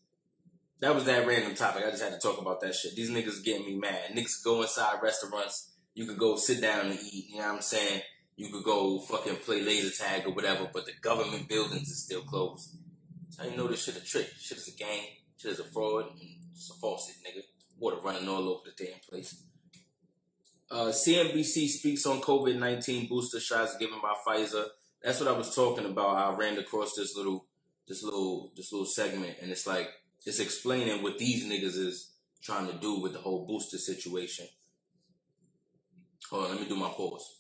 That 0.80 0.94
was 0.94 1.04
that 1.06 1.26
random 1.26 1.54
topic. 1.54 1.84
I 1.84 1.90
just 1.90 2.02
had 2.02 2.12
to 2.12 2.18
talk 2.18 2.40
about 2.40 2.60
that 2.60 2.74
shit. 2.74 2.94
These 2.94 3.10
niggas 3.10 3.44
getting 3.44 3.66
me 3.66 3.76
mad. 3.76 4.12
Niggas 4.14 4.44
go 4.44 4.62
inside 4.62 5.02
restaurants. 5.02 5.72
You 5.94 6.06
could 6.06 6.18
go 6.18 6.36
sit 6.36 6.60
down 6.60 6.86
and 6.86 6.98
eat. 6.98 7.30
You 7.30 7.38
know 7.38 7.48
what 7.48 7.54
I'm 7.56 7.60
saying? 7.62 8.02
You 8.36 8.52
could 8.52 8.62
go 8.62 9.00
fucking 9.00 9.36
play 9.36 9.62
laser 9.62 10.04
tag 10.04 10.26
or 10.26 10.32
whatever, 10.32 10.68
but 10.72 10.86
the 10.86 10.92
government 11.02 11.48
buildings 11.48 11.88
is 11.88 12.04
still 12.04 12.22
closed. 12.22 12.76
So 13.30 13.44
you 13.44 13.56
know 13.56 13.66
this 13.66 13.82
shit 13.84 13.96
a 13.96 14.04
trick. 14.04 14.28
Shit 14.38 14.58
is 14.58 14.68
a 14.68 14.76
game. 14.76 15.08
Shit 15.36 15.52
is 15.52 15.60
a 15.60 15.64
fraud. 15.64 16.04
And 16.12 16.20
it's 16.52 16.70
a 16.70 16.74
false 16.80 17.10
nigga. 17.26 17.42
Water 17.78 17.96
running 18.02 18.28
all 18.28 18.48
over 18.48 18.60
the 18.64 18.84
damn 18.84 19.00
place. 19.08 19.42
Uh, 20.70 20.86
CNBC 20.88 21.68
speaks 21.68 22.04
on 22.04 22.20
COVID 22.20 22.58
19 22.58 23.08
booster 23.08 23.40
shots 23.40 23.76
given 23.78 23.98
by 24.02 24.14
Pfizer. 24.26 24.66
That's 25.02 25.20
what 25.20 25.28
I 25.28 25.36
was 25.36 25.54
talking 25.54 25.86
about. 25.86 26.16
I 26.16 26.36
ran 26.36 26.58
across 26.58 26.94
this 26.94 27.16
little, 27.16 27.46
this 27.86 28.02
little, 28.02 28.52
this 28.56 28.72
little 28.72 28.86
segment, 28.86 29.36
and 29.40 29.50
it's 29.50 29.66
like 29.66 29.88
it's 30.26 30.40
explaining 30.40 31.02
what 31.02 31.18
these 31.18 31.44
niggas 31.44 31.78
is 31.78 32.12
trying 32.42 32.66
to 32.66 32.74
do 32.74 33.00
with 33.00 33.14
the 33.14 33.18
whole 33.18 33.46
booster 33.46 33.78
situation. 33.78 34.46
Hold 36.30 36.44
on, 36.44 36.50
let 36.50 36.60
me 36.60 36.68
do 36.68 36.76
my 36.76 36.88
pause. 36.88 37.37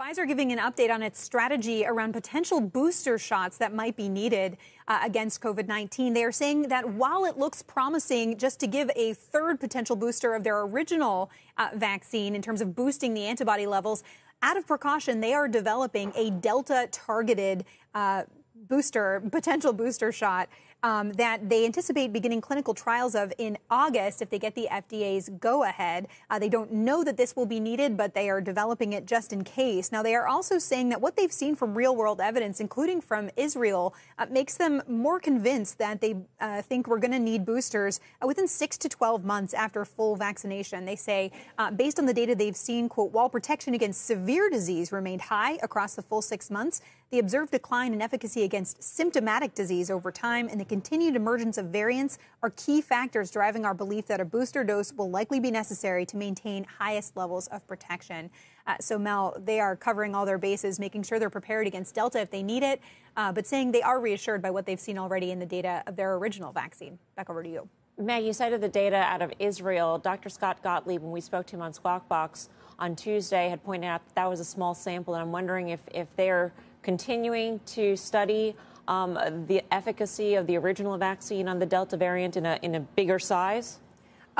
Pfizer 0.00 0.26
giving 0.26 0.50
an 0.50 0.58
update 0.58 0.90
on 0.90 1.02
its 1.02 1.20
strategy 1.20 1.84
around 1.84 2.14
potential 2.14 2.58
booster 2.58 3.18
shots 3.18 3.58
that 3.58 3.74
might 3.74 3.96
be 3.96 4.08
needed 4.08 4.56
uh, 4.88 4.98
against 5.04 5.42
COVID 5.42 5.68
19. 5.68 6.14
They 6.14 6.24
are 6.24 6.32
saying 6.32 6.68
that 6.68 6.88
while 6.88 7.26
it 7.26 7.36
looks 7.36 7.60
promising 7.60 8.38
just 8.38 8.58
to 8.60 8.66
give 8.66 8.90
a 8.96 9.12
third 9.12 9.60
potential 9.60 9.96
booster 9.96 10.34
of 10.34 10.42
their 10.42 10.62
original 10.62 11.30
uh, 11.58 11.68
vaccine 11.74 12.34
in 12.34 12.40
terms 12.40 12.62
of 12.62 12.74
boosting 12.74 13.12
the 13.12 13.26
antibody 13.26 13.66
levels, 13.66 14.02
out 14.40 14.56
of 14.56 14.66
precaution, 14.66 15.20
they 15.20 15.34
are 15.34 15.46
developing 15.46 16.12
a 16.16 16.30
Delta 16.30 16.88
targeted 16.90 17.66
uh, 17.94 18.22
booster, 18.54 19.22
potential 19.30 19.74
booster 19.74 20.12
shot 20.12 20.48
um, 20.82 21.12
that 21.12 21.48
they 21.48 21.64
anticipate 21.64 22.12
beginning 22.12 22.40
clinical 22.40 22.74
trials 22.74 23.14
of 23.14 23.32
in 23.38 23.58
August 23.70 24.22
if 24.22 24.30
they 24.30 24.38
get 24.38 24.54
the 24.54 24.68
FDA's 24.70 25.28
go 25.40 25.64
ahead. 25.64 26.08
Uh, 26.30 26.38
they 26.38 26.48
don't 26.48 26.72
know 26.72 27.04
that 27.04 27.16
this 27.16 27.36
will 27.36 27.46
be 27.46 27.60
needed, 27.60 27.96
but 27.96 28.14
they 28.14 28.30
are 28.30 28.40
developing 28.40 28.92
it 28.92 29.06
just 29.06 29.32
in 29.32 29.44
case. 29.44 29.92
Now, 29.92 30.02
they 30.02 30.14
are 30.14 30.26
also 30.26 30.58
saying 30.58 30.88
that 30.90 31.00
what 31.00 31.16
they've 31.16 31.32
seen 31.32 31.54
from 31.54 31.74
real 31.74 31.94
world 31.94 32.20
evidence, 32.20 32.60
including 32.60 33.00
from 33.00 33.30
Israel, 33.36 33.94
uh, 34.18 34.26
makes 34.30 34.56
them 34.56 34.82
more 34.88 35.20
convinced 35.20 35.78
that 35.78 36.00
they 36.00 36.16
uh, 36.40 36.62
think 36.62 36.86
we're 36.86 36.98
going 36.98 37.12
to 37.12 37.18
need 37.18 37.44
boosters 37.44 38.00
uh, 38.22 38.26
within 38.26 38.48
six 38.48 38.78
to 38.78 38.88
12 38.88 39.24
months 39.24 39.54
after 39.54 39.84
full 39.84 40.16
vaccination. 40.16 40.84
They 40.84 40.96
say, 40.96 41.32
uh, 41.58 41.70
based 41.70 41.98
on 41.98 42.06
the 42.06 42.14
data 42.14 42.34
they've 42.34 42.56
seen, 42.56 42.88
quote, 42.88 43.12
while 43.12 43.28
protection 43.28 43.74
against 43.74 44.06
severe 44.06 44.48
disease 44.50 44.92
remained 44.92 45.22
high 45.22 45.58
across 45.62 45.94
the 45.94 46.02
full 46.02 46.22
six 46.22 46.50
months, 46.50 46.80
the 47.10 47.18
observed 47.18 47.50
decline 47.50 47.92
in 47.92 48.00
efficacy 48.00 48.44
against 48.44 48.82
symptomatic 48.82 49.52
disease 49.52 49.90
over 49.90 50.12
time 50.12 50.48
and 50.48 50.60
the 50.60 50.64
continued 50.64 51.16
emergence 51.16 51.58
of 51.58 51.66
variants 51.66 52.18
are 52.42 52.50
key 52.50 52.80
factors 52.80 53.32
driving 53.32 53.64
our 53.64 53.74
belief 53.74 54.06
that 54.06 54.20
a 54.20 54.24
booster 54.24 54.62
dose 54.62 54.92
will 54.92 55.10
likely 55.10 55.40
be 55.40 55.50
necessary 55.50 56.06
to 56.06 56.16
maintain 56.16 56.64
highest 56.64 57.16
levels 57.16 57.48
of 57.48 57.66
protection. 57.66 58.30
Uh, 58.66 58.76
so, 58.80 58.96
Mel, 58.96 59.36
they 59.44 59.58
are 59.58 59.74
covering 59.74 60.14
all 60.14 60.24
their 60.24 60.38
bases, 60.38 60.78
making 60.78 61.02
sure 61.02 61.18
they're 61.18 61.28
prepared 61.28 61.66
against 61.66 61.96
Delta 61.96 62.20
if 62.20 62.30
they 62.30 62.44
need 62.44 62.62
it, 62.62 62.80
uh, 63.16 63.32
but 63.32 63.44
saying 63.44 63.72
they 63.72 63.82
are 63.82 64.00
reassured 64.00 64.40
by 64.40 64.50
what 64.50 64.64
they've 64.64 64.78
seen 64.78 64.96
already 64.96 65.32
in 65.32 65.40
the 65.40 65.46
data 65.46 65.82
of 65.88 65.96
their 65.96 66.14
original 66.14 66.52
vaccine. 66.52 66.96
Back 67.16 67.28
over 67.28 67.42
to 67.42 67.48
you. 67.48 67.68
Meg, 67.98 68.24
you 68.24 68.32
cited 68.32 68.60
the 68.60 68.68
data 68.68 68.96
out 68.96 69.20
of 69.20 69.32
Israel. 69.40 69.98
Dr. 69.98 70.28
Scott 70.28 70.62
Gottlieb, 70.62 71.02
when 71.02 71.10
we 71.10 71.20
spoke 71.20 71.46
to 71.46 71.56
him 71.56 71.62
on 71.62 71.72
Squawk 71.72 72.08
Box 72.08 72.48
on 72.78 72.94
Tuesday, 72.94 73.48
had 73.48 73.62
pointed 73.64 73.88
out 73.88 74.06
that, 74.06 74.14
that 74.14 74.30
was 74.30 74.38
a 74.38 74.44
small 74.44 74.74
sample, 74.74 75.14
and 75.14 75.22
I'm 75.22 75.32
wondering 75.32 75.70
if, 75.70 75.80
if 75.92 76.06
they're 76.16 76.52
continuing 76.82 77.60
to 77.66 77.96
study 77.96 78.56
um, 78.88 79.44
the 79.46 79.62
efficacy 79.70 80.34
of 80.34 80.46
the 80.46 80.56
original 80.56 80.96
vaccine 80.98 81.48
on 81.48 81.58
the 81.58 81.66
Delta 81.66 81.96
variant 81.96 82.36
in 82.36 82.46
a, 82.46 82.58
in 82.62 82.74
a 82.74 82.80
bigger 82.80 83.18
size? 83.18 83.78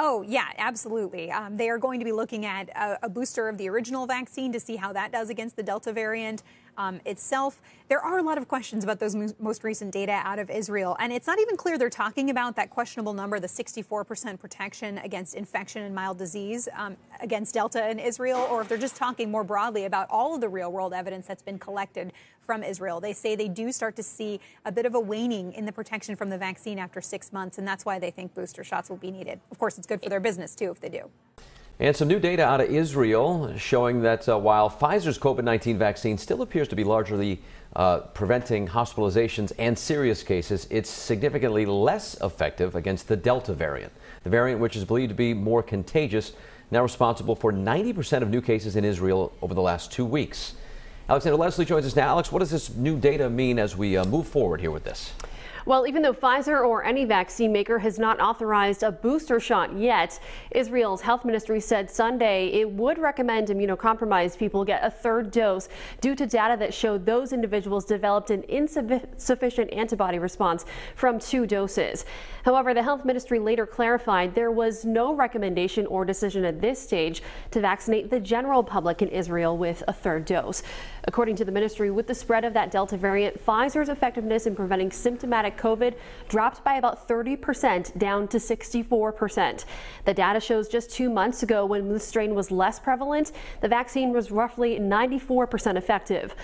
Oh, 0.03 0.23
yeah, 0.27 0.47
absolutely. 0.57 1.31
Um, 1.31 1.59
they 1.59 1.69
are 1.69 1.77
going 1.77 1.99
to 1.99 2.07
be 2.07 2.13
looking 2.13 2.47
at 2.47 2.71
a, 2.71 3.01
a, 3.03 3.09
booster 3.11 3.51
of 3.51 3.59
the 3.59 3.69
original 3.69 4.07
vaccine 4.07 4.51
to 4.51 4.59
see 4.59 4.77
how 4.77 4.95
that 4.95 5.13
does 5.13 5.29
against 5.29 5.57
the 5.57 5.63
Delta 5.63 5.93
variant 5.93 6.43
um, 6.79 7.03
itself. 7.05 7.61
There 7.89 8.01
are 8.01 8.19
a 8.19 8.23
lot 8.23 8.39
of 8.39 8.49
questions 8.49 8.83
about 8.83 8.99
those 8.99 9.15
most 9.39 9.63
recent 9.63 9.93
data 9.93 10.13
out 10.25 10.39
of 10.39 10.49
Israel, 10.49 10.97
and 11.01 11.13
it's 11.13 11.27
not 11.27 11.39
even 11.39 11.55
clear 11.55 11.77
they're 11.77 11.91
talking 11.91 12.31
about 12.31 12.57
that 12.57 12.71
questionable 12.71 13.13
number, 13.13 13.39
the 13.39 13.47
64% 13.47 14.41
protection 14.41 14.97
against 14.99 15.35
infection 15.35 15.83
and 15.83 15.95
mild 15.95 16.17
disease 16.17 16.67
um, 16.79 16.97
against 17.21 17.53
Delta 17.53 17.91
in 17.91 17.99
Israel, 17.99 18.49
or 18.51 18.63
if 18.63 18.69
they're 18.69 18.79
just 18.79 18.97
talking 18.97 19.31
more 19.31 19.45
broadly 19.45 19.85
about 19.85 20.07
all 20.09 20.35
of 20.35 20.41
the 20.41 20.49
real 20.49 20.73
world 20.73 20.95
evidence 20.95 21.27
that's 21.27 21.43
been 21.43 21.59
collected 21.59 22.11
from 22.51 22.65
Israel. 22.65 22.99
They 22.99 23.13
say 23.13 23.37
they 23.37 23.47
do 23.47 23.71
start 23.71 23.95
to 23.95 24.03
see 24.03 24.41
a 24.65 24.73
bit 24.73 24.85
of 24.85 24.97
a 24.97 24.99
waning 24.99 25.53
in 25.53 25.65
the 25.65 25.71
protection 25.71 26.17
from 26.17 26.31
the 26.31 26.37
vaccine 26.37 26.81
after 26.81 27.01
six 27.01 27.33
months, 27.33 27.59
and 27.59 27.69
that's 27.69 27.85
why 27.85 28.01
they 28.01 28.11
think 28.11 28.35
booster 28.35 28.65
shots 28.65 28.91
will 28.91 28.97
be 28.97 29.13
needed. 29.13 29.39
Of 29.53 29.59
course, 29.61 29.79
it's 29.79 29.87
good 29.87 30.03
for 30.03 30.09
their 30.09 30.19
business, 30.19 30.57
too, 30.57 30.69
if 30.73 30.81
they 30.81 30.89
do. 30.89 31.09
And 31.79 31.95
some 31.95 32.09
new 32.09 32.19
data 32.19 32.43
out 32.43 32.61
of 32.61 32.69
Israel 32.69 33.57
showing 33.57 34.03
that 34.03 34.29
uh, 34.29 34.37
while 34.37 34.69
Pfizer's 34.69 35.17
COVID 35.17 35.45
19 35.45 35.79
vaccine 35.79 36.19
still 36.19 36.43
appears 36.43 36.67
to 36.67 36.75
be 36.75 36.83
largely 36.83 37.41
uh, 37.77 38.01
preventing 38.15 38.67
hospitalizations 38.67 39.53
and 39.57 39.79
serious 39.79 40.25
cases, 40.25 40.67
it's 40.71 40.91
significantly 40.91 41.67
less 41.67 42.21
effective 42.21 42.75
against 42.75 43.07
the 43.07 43.17
Delta 43.17 43.55
variant. 43.55 43.93
The 44.25 44.31
variant, 44.31 44.61
which 44.61 44.75
is 44.75 44.85
believed 44.85 45.11
to 45.11 45.15
be 45.15 45.35
more 45.35 45.63
contagious, 45.63 46.33
now 46.73 46.83
responsible 46.83 47.37
for 47.37 47.53
90% 47.53 48.23
of 48.23 48.29
new 48.29 48.43
cases 48.43 48.75
in 48.75 48.85
Israel 48.85 49.33
over 49.41 49.55
the 49.55 49.63
last 49.63 49.93
two 49.93 50.05
weeks. 50.05 50.55
Alexandra 51.11 51.39
Leslie 51.39 51.65
joins 51.65 51.85
us 51.85 51.97
now. 51.97 52.07
Alex, 52.07 52.31
what 52.31 52.39
does 52.39 52.53
this 52.53 52.73
new 52.77 52.97
data 52.97 53.29
mean 53.29 53.59
as 53.59 53.77
we 53.77 53.97
uh, 53.97 54.05
move 54.05 54.29
forward 54.29 54.61
here 54.61 54.71
with 54.71 54.85
this? 54.85 55.13
Well, 55.67 55.87
even 55.87 56.03
though 56.03 56.13
Pfizer 56.13 56.67
or 56.67 56.85
any 56.85 57.05
vaccine 57.05 57.53
maker 57.53 57.79
has 57.79 57.99
not 57.99 58.21
authorized 58.21 58.83
a 58.83 58.91
booster 58.91 59.41
shot 59.41 59.77
yet, 59.77 60.19
Israel's 60.51 61.03
health 61.03 61.25
ministry 61.25 61.61
said 61.61 61.91
Sunday 61.91 62.49
it 62.49 62.71
would 62.71 62.99
recommend 62.99 63.49
immunocompromised 63.49 64.39
people 64.39 64.65
get 64.65 64.85
a 64.85 64.91
third 64.91 65.31
dose 65.31 65.69
due 66.01 66.15
to 66.15 66.27
data 66.27 66.57
that 66.59 66.73
showed 66.73 67.05
those 67.05 67.33
individuals 67.33 67.85
developed 67.85 68.31
an 68.31 68.43
insufficient 68.49 69.73
antibody 69.73 70.19
response 70.19 70.65
from 70.95 71.19
two 71.19 71.47
doses. 71.47 72.05
However, 72.45 72.73
the 72.73 72.83
health 72.83 73.05
ministry 73.05 73.39
later 73.39 73.67
clarified 73.67 74.35
there 74.35 74.51
was 74.51 74.85
no 74.85 75.15
recommendation 75.15 75.87
or 75.87 76.05
decision 76.05 76.45
at 76.45 76.61
this 76.61 76.81
stage 76.81 77.23
to 77.51 77.61
vaccinate 77.61 78.11
the 78.11 78.21
general 78.21 78.63
public 78.63 79.03
in 79.03 79.09
Israel 79.09 79.57
with 79.59 79.83
a 79.89 79.93
third 79.93 80.25
dose. 80.25 80.63
According 81.05 81.37
to 81.37 81.45
the 81.45 81.53
ministry, 81.53 81.91
with 81.91 82.07
the 82.07 82.15
spread 82.15 82.45
of 82.45 82.55
that 82.55 82.71
Delta 82.71 82.97
variant, 82.97 83.45
Pfizer's 83.45 83.89
effectiveness 83.89 84.47
in 84.47 84.55
preventing 84.55 84.91
symptomatic 84.91 85.50
COVID 85.57 85.95
dropped 86.29 86.65
by 86.65 86.75
about 86.75 87.09
30% 87.09 87.99
down 87.99 88.29
to 88.29 88.39
64%. 88.39 89.65
The 90.05 90.15
data 90.15 90.41
shows 90.41 90.69
just 90.69 90.91
two 90.91 91.11
months 91.11 91.43
ago 91.43 91.67
when 91.67 91.89
the 91.89 92.01
strain 92.01 92.35
was 92.35 92.51
less 92.51 92.79
prevalent, 92.79 93.33
the 93.61 93.69
vaccine 93.69 94.13
was 94.13 94.31
roughly 94.31 94.79
94% 94.79 95.77
effective. 95.77 96.35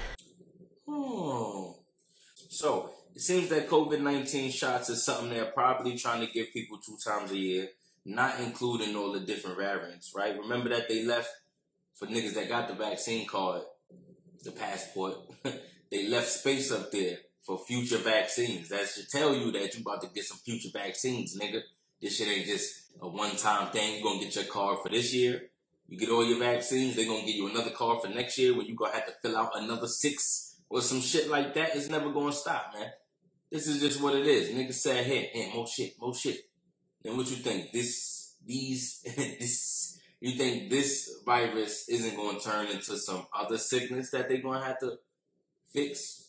Oh. 0.88 1.76
So 2.48 2.90
it 3.14 3.20
seems 3.20 3.48
that 3.50 3.68
COVID 3.68 4.00
19 4.00 4.50
shots 4.50 4.88
is 4.88 5.04
something 5.04 5.30
they're 5.30 5.46
probably 5.46 5.96
trying 5.96 6.26
to 6.26 6.32
give 6.32 6.52
people 6.52 6.78
two 6.78 6.96
times 7.04 7.32
a 7.32 7.38
year, 7.38 7.68
not 8.04 8.40
including 8.40 8.96
all 8.96 9.12
the 9.12 9.20
different 9.20 9.58
variants, 9.58 10.12
right? 10.14 10.38
Remember 10.38 10.68
that 10.70 10.88
they 10.88 11.04
left 11.04 11.30
for 11.94 12.06
niggas 12.06 12.34
that 12.34 12.48
got 12.48 12.68
the 12.68 12.74
vaccine 12.74 13.26
card, 13.26 13.62
the 14.44 14.52
passport, 14.52 15.16
they 15.90 16.08
left 16.08 16.28
space 16.28 16.70
up 16.70 16.92
there 16.92 17.18
for 17.46 17.58
future 17.58 17.98
vaccines. 17.98 18.68
That 18.70 18.88
should 18.88 19.08
tell 19.08 19.34
you 19.34 19.52
that 19.52 19.74
you 19.74 19.80
about 19.80 20.02
to 20.02 20.08
get 20.08 20.24
some 20.24 20.38
future 20.38 20.70
vaccines, 20.72 21.38
nigga. 21.38 21.60
This 22.02 22.16
shit 22.16 22.28
ain't 22.28 22.46
just 22.46 22.90
a 23.00 23.08
one 23.08 23.36
time 23.36 23.70
thing. 23.70 23.94
You're 23.94 24.02
gonna 24.02 24.24
get 24.24 24.34
your 24.34 24.44
card 24.44 24.78
for 24.82 24.88
this 24.88 25.14
year. 25.14 25.50
You 25.88 25.96
get 25.96 26.10
all 26.10 26.24
your 26.24 26.40
vaccines, 26.40 26.96
they're 26.96 27.06
gonna 27.06 27.24
give 27.24 27.36
you 27.36 27.48
another 27.48 27.70
card 27.70 28.02
for 28.02 28.08
next 28.08 28.36
year 28.38 28.56
when 28.56 28.66
you 28.66 28.74
gonna 28.74 28.94
have 28.94 29.06
to 29.06 29.12
fill 29.22 29.36
out 29.36 29.52
another 29.54 29.86
six 29.86 30.56
or 30.68 30.80
some 30.80 31.00
shit 31.00 31.30
like 31.30 31.54
that. 31.54 31.76
It's 31.76 31.88
never 31.88 32.10
gonna 32.10 32.32
stop, 32.32 32.72
man. 32.74 32.90
This 33.50 33.68
is 33.68 33.80
just 33.80 34.02
what 34.02 34.16
it 34.16 34.26
is. 34.26 34.50
Niggas 34.50 34.74
said, 34.74 35.06
hey, 35.06 35.30
hey, 35.32 35.52
more 35.54 35.68
shit, 35.68 35.94
more 36.00 36.12
shit. 36.12 36.40
Then 37.02 37.16
what 37.16 37.30
you 37.30 37.36
think? 37.36 37.70
This, 37.70 38.34
these, 38.44 39.02
this, 39.16 40.00
you 40.20 40.32
think 40.32 40.68
this 40.68 41.20
virus 41.24 41.88
isn't 41.88 42.16
gonna 42.16 42.40
turn 42.40 42.66
into 42.66 42.98
some 42.98 43.24
other 43.32 43.56
sickness 43.56 44.10
that 44.10 44.28
they're 44.28 44.42
gonna 44.42 44.64
have 44.64 44.80
to 44.80 44.98
fix? 45.72 46.25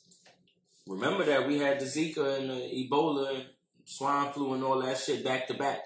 Remember 0.88 1.26
that 1.26 1.48
we 1.48 1.60
had 1.60 1.80
the 1.80 1.86
Zika 1.86 2.40
and 2.40 2.50
the 2.50 2.90
Ebola 2.90 3.36
and 3.36 3.46
swine 3.86 4.32
flu 4.32 4.54
and 4.54 4.64
all 4.64 4.82
that 4.82 4.98
shit 4.98 5.24
back 5.24 5.48
to 5.48 5.54
back. 5.54 5.80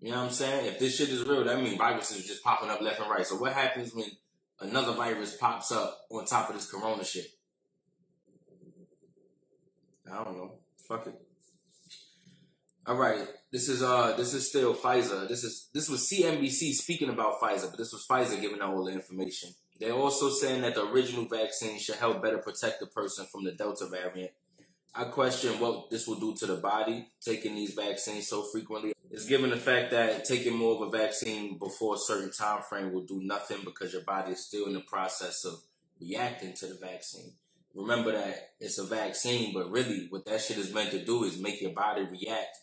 You 0.00 0.10
know 0.10 0.18
what 0.18 0.24
I'm 0.24 0.30
saying? 0.30 0.66
If 0.66 0.78
this 0.78 0.96
shit 0.96 1.10
is 1.10 1.24
real, 1.24 1.44
that 1.44 1.60
means 1.60 1.76
viruses 1.76 2.24
are 2.24 2.28
just 2.28 2.42
popping 2.42 2.70
up 2.70 2.80
left 2.80 3.00
and 3.00 3.10
right. 3.10 3.26
So 3.26 3.36
what 3.36 3.52
happens 3.52 3.94
when 3.94 4.06
another 4.60 4.94
virus 4.94 5.36
pops 5.36 5.70
up 5.70 5.96
on 6.10 6.24
top 6.24 6.48
of 6.48 6.56
this 6.56 6.70
corona 6.70 7.04
shit? 7.04 7.26
I 10.10 10.24
don't 10.24 10.36
know. 10.36 10.52
Fuck 10.88 11.06
it. 11.06 11.14
All 12.86 12.96
right. 12.96 13.28
This 13.52 13.68
is 13.68 13.82
uh 13.82 14.16
this 14.16 14.34
is 14.34 14.48
still 14.48 14.74
Pfizer. 14.74 15.28
This 15.28 15.44
is 15.44 15.68
this 15.72 15.88
was 15.88 16.00
CNBC 16.10 16.72
speaking 16.72 17.10
about 17.10 17.40
Pfizer, 17.40 17.70
but 17.70 17.78
this 17.78 17.92
was 17.92 18.04
Pfizer 18.10 18.40
giving 18.40 18.60
out 18.60 18.74
all 18.74 18.84
the 18.84 18.92
information. 18.92 19.50
They're 19.82 19.92
also 19.94 20.30
saying 20.30 20.62
that 20.62 20.76
the 20.76 20.86
original 20.86 21.24
vaccine 21.24 21.76
should 21.76 21.96
help 21.96 22.22
better 22.22 22.38
protect 22.38 22.78
the 22.78 22.86
person 22.86 23.26
from 23.26 23.42
the 23.42 23.50
Delta 23.50 23.88
variant. 23.88 24.30
I 24.94 25.06
question 25.06 25.58
what 25.58 25.90
this 25.90 26.06
will 26.06 26.20
do 26.20 26.36
to 26.36 26.46
the 26.46 26.58
body, 26.58 27.08
taking 27.20 27.56
these 27.56 27.74
vaccines 27.74 28.28
so 28.28 28.44
frequently. 28.44 28.92
It's 29.10 29.26
given 29.26 29.50
the 29.50 29.56
fact 29.56 29.90
that 29.90 30.24
taking 30.24 30.56
more 30.56 30.76
of 30.76 30.82
a 30.82 30.96
vaccine 30.96 31.58
before 31.58 31.96
a 31.96 31.98
certain 31.98 32.30
time 32.30 32.62
frame 32.62 32.92
will 32.92 33.02
do 33.02 33.22
nothing 33.24 33.56
because 33.64 33.92
your 33.92 34.02
body 34.02 34.34
is 34.34 34.46
still 34.46 34.66
in 34.66 34.74
the 34.74 34.82
process 34.82 35.44
of 35.44 35.54
reacting 36.00 36.52
to 36.58 36.66
the 36.66 36.78
vaccine. 36.80 37.32
Remember 37.74 38.12
that 38.12 38.50
it's 38.60 38.78
a 38.78 38.84
vaccine, 38.84 39.52
but 39.52 39.68
really 39.68 40.06
what 40.10 40.24
that 40.26 40.42
shit 40.42 40.58
is 40.58 40.72
meant 40.72 40.92
to 40.92 41.04
do 41.04 41.24
is 41.24 41.40
make 41.40 41.60
your 41.60 41.72
body 41.72 42.06
react 42.08 42.56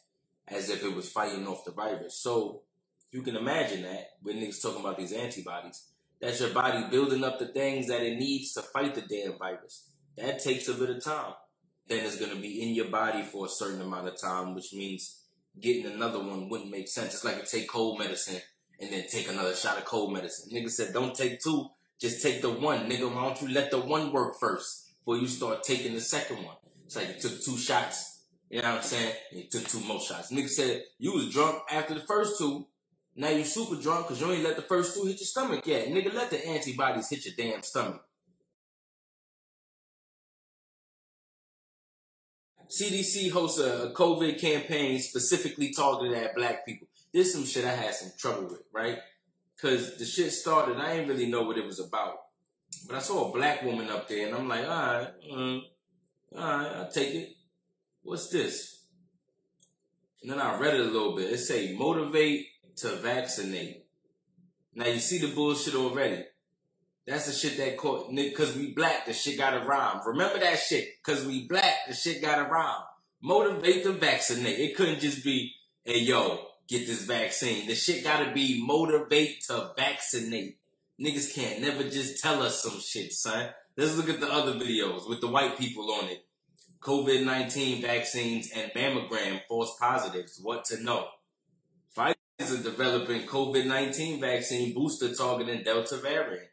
as 0.47 0.69
if 0.69 0.85
it 0.85 0.95
was 0.95 1.11
fighting 1.11 1.45
off 1.47 1.65
the 1.65 1.71
virus. 1.71 2.17
So 2.17 2.61
you 3.11 3.23
can 3.23 3.35
imagine 3.35 3.81
that 3.81 4.11
when 4.21 4.37
niggas 4.37 4.61
talking 4.61 4.79
about 4.79 4.97
these 4.97 5.11
antibodies 5.11 5.83
that's 6.21 6.39
your 6.41 6.49
body 6.49 6.85
building 6.89 7.23
up 7.23 7.39
the 7.39 7.47
things 7.47 7.87
that 7.87 8.01
it 8.01 8.17
needs 8.17 8.53
to 8.53 8.61
fight 8.61 8.95
the 8.95 9.01
damn 9.01 9.37
virus. 9.37 9.89
That 10.17 10.43
takes 10.43 10.67
a 10.67 10.73
bit 10.73 10.89
of 10.89 11.03
time. 11.03 11.33
Then 11.87 12.05
it's 12.05 12.19
going 12.19 12.31
to 12.31 12.41
be 12.41 12.61
in 12.61 12.75
your 12.75 12.89
body 12.89 13.23
for 13.23 13.45
a 13.45 13.49
certain 13.49 13.81
amount 13.81 14.07
of 14.07 14.19
time, 14.19 14.53
which 14.53 14.73
means 14.73 15.23
getting 15.59 15.85
another 15.85 16.19
one 16.19 16.49
wouldn't 16.49 16.71
make 16.71 16.87
sense. 16.87 17.13
It's 17.13 17.23
like 17.23 17.37
you 17.37 17.43
take 17.49 17.69
cold 17.69 17.99
medicine 17.99 18.41
and 18.79 18.91
then 18.91 19.05
take 19.07 19.29
another 19.29 19.55
shot 19.55 19.77
of 19.77 19.85
cold 19.85 20.13
medicine. 20.13 20.51
Nigga 20.53 20.69
said, 20.69 20.93
don't 20.93 21.15
take 21.15 21.41
two, 21.41 21.67
just 21.99 22.21
take 22.21 22.41
the 22.41 22.49
one. 22.49 22.89
Nigga, 22.89 23.13
why 23.13 23.23
don't 23.23 23.41
you 23.41 23.49
let 23.49 23.71
the 23.71 23.79
one 23.79 24.11
work 24.11 24.39
first 24.39 24.91
before 24.99 25.17
you 25.17 25.27
start 25.27 25.63
taking 25.63 25.93
the 25.93 26.01
second 26.01 26.43
one? 26.43 26.55
It's 26.85 26.95
like 26.95 27.07
you 27.07 27.19
took 27.19 27.43
two 27.43 27.57
shots, 27.57 28.23
you 28.49 28.61
know 28.61 28.69
what 28.69 28.77
I'm 28.77 28.83
saying? 28.83 29.13
And 29.31 29.41
you 29.41 29.49
took 29.49 29.67
two 29.67 29.79
more 29.81 29.99
shots. 29.99 30.31
Nigga 30.31 30.49
said, 30.49 30.83
you 30.97 31.13
was 31.13 31.31
drunk 31.31 31.59
after 31.71 31.93
the 31.93 32.01
first 32.01 32.37
two, 32.37 32.67
now 33.19 33.27
you 33.27 33.43
super 33.43 33.75
drunk 33.75 34.07
because 34.07 34.21
you 34.21 34.31
ain't 34.31 34.45
let 34.45 34.55
the 34.55 34.61
first 34.61 34.95
two 34.95 35.03
hit 35.03 35.19
your 35.19 35.27
stomach 35.27 35.67
yet. 35.67 35.89
Nigga, 35.89 36.13
let 36.13 36.29
the 36.29 36.47
antibodies 36.47 37.09
hit 37.09 37.25
your 37.25 37.33
damn 37.35 37.61
stomach. 37.63 38.01
CDC 42.69 43.29
hosts 43.29 43.59
a, 43.59 43.91
COVID 43.93 44.39
campaign 44.39 44.99
specifically 44.99 45.73
targeted 45.73 46.17
at 46.17 46.33
black 46.33 46.65
people. 46.65 46.87
There's 47.13 47.33
some 47.33 47.43
shit 47.43 47.65
I 47.65 47.75
had 47.75 47.93
some 47.93 48.11
trouble 48.17 48.47
with, 48.51 48.63
right? 48.71 48.99
Cause 49.61 49.97
the 49.97 50.05
shit 50.05 50.31
started, 50.31 50.77
I 50.77 50.95
didn't 50.95 51.09
really 51.09 51.27
know 51.27 51.41
what 51.41 51.57
it 51.57 51.65
was 51.65 51.81
about. 51.81 52.19
But 52.87 52.95
I 52.95 52.99
saw 52.99 53.27
a 53.27 53.33
black 53.33 53.63
woman 53.63 53.89
up 53.89 54.07
there 54.07 54.27
and 54.27 54.35
I'm 54.37 54.47
like, 54.47 54.63
all 54.63 54.69
right, 54.69 55.09
mm, 55.29 55.61
all 56.37 56.41
right, 56.41 56.71
I'll 56.77 56.91
take 56.91 57.15
it. 57.15 57.35
What's 58.01 58.29
this? 58.29 58.85
And 60.21 60.31
then 60.31 60.39
I 60.39 60.57
read 60.57 60.75
it 60.75 60.79
a 60.79 60.83
little 60.83 61.17
bit. 61.17 61.33
It 61.33 61.39
say 61.39 61.75
motivate 61.75 62.45
to 62.79 62.95
vaccinate. 62.97 63.85
Now 64.73 64.87
you 64.87 64.99
see 64.99 65.19
the 65.19 65.33
bullshit 65.33 65.75
already. 65.75 66.25
That's 67.05 67.25
the 67.25 67.33
shit 67.33 67.57
that 67.57 67.77
caught 67.77 68.15
cause 68.35 68.55
we 68.55 68.73
black, 68.73 69.05
the 69.05 69.13
shit 69.13 69.37
gotta 69.37 69.65
rhyme. 69.65 70.01
Remember 70.05 70.39
that 70.39 70.59
shit. 70.59 71.01
Cause 71.03 71.25
we 71.25 71.47
black, 71.47 71.87
the 71.87 71.95
shit 71.95 72.21
gotta 72.21 72.49
rhyme. 72.49 72.83
Motivate 73.21 73.83
to 73.83 73.93
vaccinate. 73.93 74.59
It 74.59 74.75
couldn't 74.75 74.99
just 74.99 75.23
be, 75.23 75.53
hey 75.83 75.99
yo, 75.99 76.39
get 76.67 76.85
this 76.85 77.05
vaccine. 77.05 77.67
The 77.67 77.75
shit 77.75 78.03
gotta 78.03 78.31
be 78.31 78.63
motivate 78.63 79.41
to 79.47 79.71
vaccinate. 79.75 80.59
Niggas 81.01 81.33
can't 81.33 81.61
never 81.61 81.83
just 81.83 82.21
tell 82.21 82.43
us 82.43 82.61
some 82.61 82.79
shit, 82.79 83.11
son. 83.11 83.49
Let's 83.75 83.97
look 83.97 84.09
at 84.09 84.19
the 84.19 84.31
other 84.31 84.53
videos 84.53 85.09
with 85.09 85.21
the 85.21 85.27
white 85.27 85.57
people 85.57 85.91
on 85.91 86.09
it. 86.09 86.25
COVID 86.81 87.25
19 87.25 87.81
vaccines 87.81 88.51
and 88.55 88.71
mammogram 88.73 89.41
false 89.49 89.75
positives. 89.79 90.39
What 90.41 90.65
to 90.65 90.81
know? 90.83 91.07
Pfizer 92.39 92.63
developing 92.63 93.23
COVID 93.23 93.65
19 93.65 94.21
vaccine 94.21 94.73
booster 94.73 95.13
targeting 95.13 95.63
Delta 95.63 95.97
variant. 95.97 96.47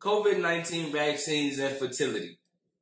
COVID 0.00 0.40
19 0.40 0.92
vaccines 0.92 1.58
and 1.58 1.76
fertility. 1.76 2.38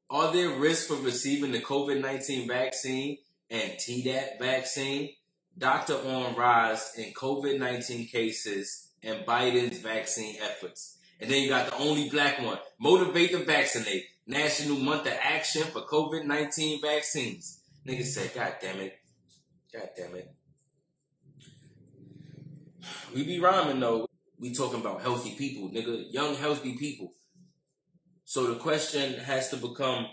Are 0.08 0.32
there 0.32 0.58
risks 0.58 0.86
for 0.86 0.96
receiving 1.02 1.52
the 1.52 1.60
COVID 1.60 2.00
19 2.00 2.48
vaccine 2.48 3.18
and 3.50 3.72
Tdap 3.72 4.38
vaccine? 4.40 5.10
Doctor 5.58 5.94
on 5.94 6.36
rise 6.36 6.92
in 6.96 7.12
COVID 7.12 7.58
19 7.58 8.06
cases 8.06 8.92
and 9.02 9.26
Biden's 9.26 9.78
vaccine 9.80 10.36
efforts. 10.40 10.96
And 11.20 11.30
then 11.30 11.42
you 11.42 11.48
got 11.50 11.66
the 11.70 11.76
only 11.76 12.08
black 12.08 12.40
one. 12.40 12.58
Motivate 12.80 13.32
to 13.32 13.44
vaccinate. 13.44 14.04
National 14.26 14.78
Month 14.78 15.06
of 15.06 15.14
Action 15.20 15.62
for 15.64 15.82
COVID 15.82 16.24
19 16.24 16.80
vaccines. 16.80 17.60
Niggas 17.86 18.04
said, 18.04 18.34
God 18.34 18.54
damn 18.60 18.80
it. 18.80 18.98
God 19.72 19.88
damn 19.96 20.14
it. 20.14 20.38
We 23.14 23.25
be 23.25 23.40
rhyming 23.40 23.80
though. 23.80 24.07
We 24.38 24.54
talking 24.54 24.80
about 24.80 25.02
healthy 25.02 25.33
people, 25.33 25.71
nigga. 25.71 26.12
Young, 26.12 26.35
healthy 26.37 26.76
people. 26.76 27.12
So 28.25 28.47
the 28.47 28.61
question 28.61 29.14
has 29.21 29.49
to 29.50 29.57
become, 29.57 30.07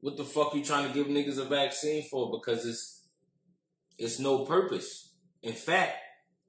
what 0.00 0.16
the 0.16 0.24
fuck 0.24 0.54
you 0.54 0.64
trying 0.64 0.88
to 0.88 0.94
give 0.94 1.06
niggas 1.06 1.38
a 1.38 1.44
vaccine 1.44 2.02
for? 2.10 2.30
Because 2.30 2.66
it's 2.66 3.06
it's 3.98 4.18
no 4.18 4.44
purpose. 4.44 5.12
In 5.42 5.52
fact, 5.52 5.96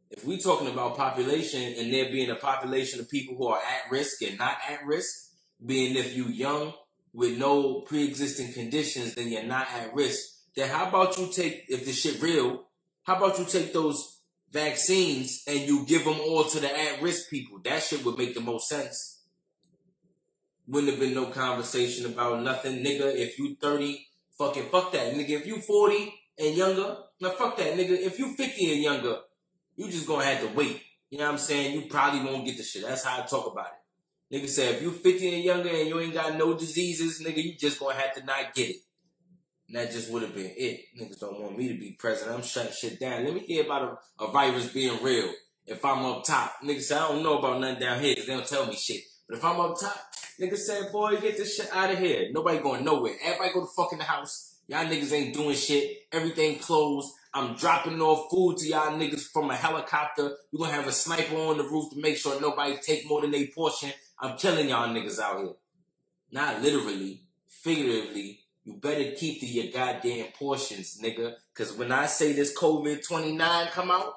if 0.10 0.26
we 0.26 0.38
talking 0.38 0.68
about 0.68 0.98
population 0.98 1.62
and 1.78 1.94
there 1.94 2.12
being 2.12 2.30
a 2.30 2.36
population 2.36 3.00
of 3.00 3.10
people 3.10 3.36
who 3.36 3.48
are 3.48 3.60
at 3.60 3.92
risk 3.92 4.22
and 4.22 4.38
not 4.38 4.58
at 4.70 4.86
risk, 4.86 5.32
being 5.66 5.96
if 5.96 6.16
you 6.16 6.26
young 6.26 6.74
with 7.14 7.38
no 7.38 7.82
pre-existing 7.82 8.54
conditions, 8.54 9.16
then 9.16 9.30
you're 9.30 9.44
not 9.44 9.68
at 9.72 9.94
risk. 9.94 10.30
Then 10.56 10.70
how 10.70 10.90
about 10.90 11.18
you 11.18 11.32
take, 11.32 11.66
if 11.70 11.86
this 11.86 12.00
shit 12.00 12.22
real, 12.22 12.66
how 13.04 13.16
about 13.16 13.40
you 13.40 13.46
take 13.46 13.74
those 13.74 14.13
vaccines 14.54 15.44
and 15.48 15.60
you 15.62 15.86
give 15.86 16.06
them 16.06 16.20
all 16.22 16.46
to 16.46 16.60
the 16.60 16.80
at-risk 16.80 17.30
people? 17.30 17.60
That 17.64 17.84
shit 17.84 18.06
would 18.06 18.18
make 18.18 18.36
the 18.36 18.42
most 18.42 18.70
sense. 18.70 19.22
Wouldn't 20.68 20.92
have 20.92 21.00
been 21.00 21.14
no 21.14 21.26
conversation 21.26 22.06
about 22.06 22.42
nothing, 22.42 22.84
nigga. 22.84 23.14
If 23.16 23.38
you 23.38 23.58
30, 23.60 24.08
fucking 24.38 24.70
fuck 24.70 24.94
that, 24.94 25.14
nigga. 25.14 25.32
If 25.32 25.48
you 25.48 25.60
40 25.60 26.14
and 26.40 26.56
younger, 26.56 26.98
now 27.20 27.32
fuck 27.32 27.58
that, 27.58 27.74
nigga. 27.76 28.00
If 28.00 28.20
you 28.20 28.34
50 28.36 28.74
and 28.74 28.82
younger, 28.82 29.18
you 29.76 29.90
just 29.90 30.08
gonna 30.08 30.24
have 30.24 30.42
to 30.42 30.56
wait. 30.56 30.82
You 31.10 31.18
know 31.18 31.26
what 31.26 31.34
I'm 31.34 31.38
saying? 31.38 31.74
You 31.74 31.90
probably 31.90 32.22
won't 32.22 32.46
get 32.46 32.58
the 32.58 32.64
shit. 32.64 32.84
That's 32.84 33.04
how 33.04 33.22
I 33.22 33.26
talk 33.26 33.52
about 33.52 33.68
it. 33.68 34.36
Nigga 34.36 34.50
said, 34.50 34.76
if 34.76 34.82
you 34.82 34.92
50 34.92 35.36
and 35.36 35.44
younger 35.44 35.70
and 35.70 35.88
you 35.88 36.00
ain't 36.00 36.14
got 36.14 36.38
no 36.38 36.58
diseases, 36.58 37.22
nigga, 37.22 37.44
you 37.44 37.56
just 37.58 37.80
gonna 37.80 37.96
have 37.96 38.16
to 38.16 38.24
not 38.24 38.54
get 38.56 38.70
it. 38.70 38.78
And 39.74 39.82
that 39.82 39.92
just 39.92 40.12
would 40.12 40.22
have 40.22 40.36
been 40.36 40.52
it. 40.56 40.82
Niggas 41.00 41.20
don't 41.20 41.40
want 41.42 41.58
me 41.58 41.68
to 41.70 41.74
be 41.74 41.96
president. 41.98 42.36
I'm 42.38 42.44
shutting 42.44 42.74
shit 42.74 43.00
down. 43.00 43.26
Let 43.26 43.34
me 43.34 43.40
hear 43.40 43.64
about 43.66 44.00
a, 44.20 44.24
a 44.26 44.32
virus 44.32 44.72
being 44.72 45.04
real. 45.04 45.32
If 45.66 45.84
I'm 45.84 46.06
up 46.06 46.24
top, 46.26 46.58
niggas 46.64 46.84
said, 46.84 47.00
I 47.00 47.08
don't 47.08 47.24
know 47.24 47.40
about 47.40 47.60
nothing 47.60 47.80
down 47.80 48.00
here 48.00 48.14
because 48.14 48.28
they 48.28 48.34
don't 48.36 48.46
tell 48.46 48.68
me 48.68 48.76
shit. 48.76 49.02
But 49.28 49.40
if 49.40 49.44
I'm 49.46 49.60
up 49.60 49.80
top, 49.80 49.98
niggas 50.40 50.58
say, 50.58 50.92
boy, 50.92 51.20
get 51.20 51.38
this 51.38 51.56
shit 51.56 51.70
out 51.74 51.90
of 51.92 51.98
here. 51.98 52.28
Nobody 52.32 52.60
going 52.60 52.86
nowhere. 52.86 53.16
Everybody 53.24 53.54
go 53.54 53.62
to 53.62 53.72
fuck 53.76 53.94
in 53.94 53.98
the 53.98 54.04
house. 54.04 54.60
Y'all 54.68 54.86
niggas 54.86 55.12
ain't 55.12 55.34
doing 55.34 55.56
shit. 55.56 56.04
Everything 56.12 56.60
closed. 56.60 57.12
I'm 57.34 57.56
dropping 57.56 58.00
off 58.00 58.30
food 58.30 58.58
to 58.58 58.68
y'all 58.68 58.92
niggas 58.92 59.32
from 59.34 59.50
a 59.50 59.56
helicopter. 59.56 60.38
We're 60.52 60.66
gonna 60.66 60.74
have 60.74 60.88
a 60.88 60.92
sniper 60.92 61.36
on 61.36 61.58
the 61.58 61.64
roof 61.64 61.92
to 61.94 62.00
make 62.00 62.18
sure 62.18 62.40
nobody 62.40 62.78
take 62.78 63.08
more 63.10 63.22
than 63.22 63.32
they 63.32 63.48
portion. 63.48 63.92
I'm 64.20 64.38
killing 64.38 64.70
y'all 64.70 64.90
niggas 64.90 65.20
out 65.20 65.40
here. 65.40 65.54
Not 66.32 66.62
literally, 66.62 67.24
figuratively. 67.48 68.43
You 68.66 68.76
better 68.76 69.12
keep 69.12 69.42
to 69.42 69.46
your 69.46 69.72
goddamn 69.74 70.28
portions, 70.40 71.00
nigga. 71.04 71.34
Cause 71.54 71.74
when 71.74 71.92
I 71.92 72.06
say 72.06 72.32
this 72.34 72.58
COVID 72.58 73.06
29 73.06 73.68
come 73.68 73.92
out 73.92 74.14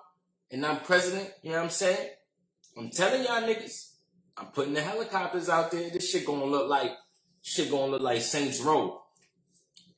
and 0.51 0.65
I'm 0.65 0.81
president, 0.81 1.31
you 1.43 1.51
know 1.51 1.57
what 1.57 1.65
I'm 1.65 1.71
saying? 1.71 2.11
I'm 2.79 2.91
telling 2.91 3.25
y'all 3.25 3.43
niggas, 3.43 3.95
I'm 4.37 4.47
putting 4.47 4.75
the 4.75 4.83
helicopters 4.83 5.49
out 5.49 5.73
there. 5.73 5.91
This 5.91 6.11
shit 6.11 6.27
gonna 6.27 6.45
look 6.45 6.69
like, 6.69 6.93
shit 7.43 7.71
gonna 7.71 7.91
look 7.91 8.03
like 8.03 8.21
Saints 8.23 8.61
Row. 8.61 9.03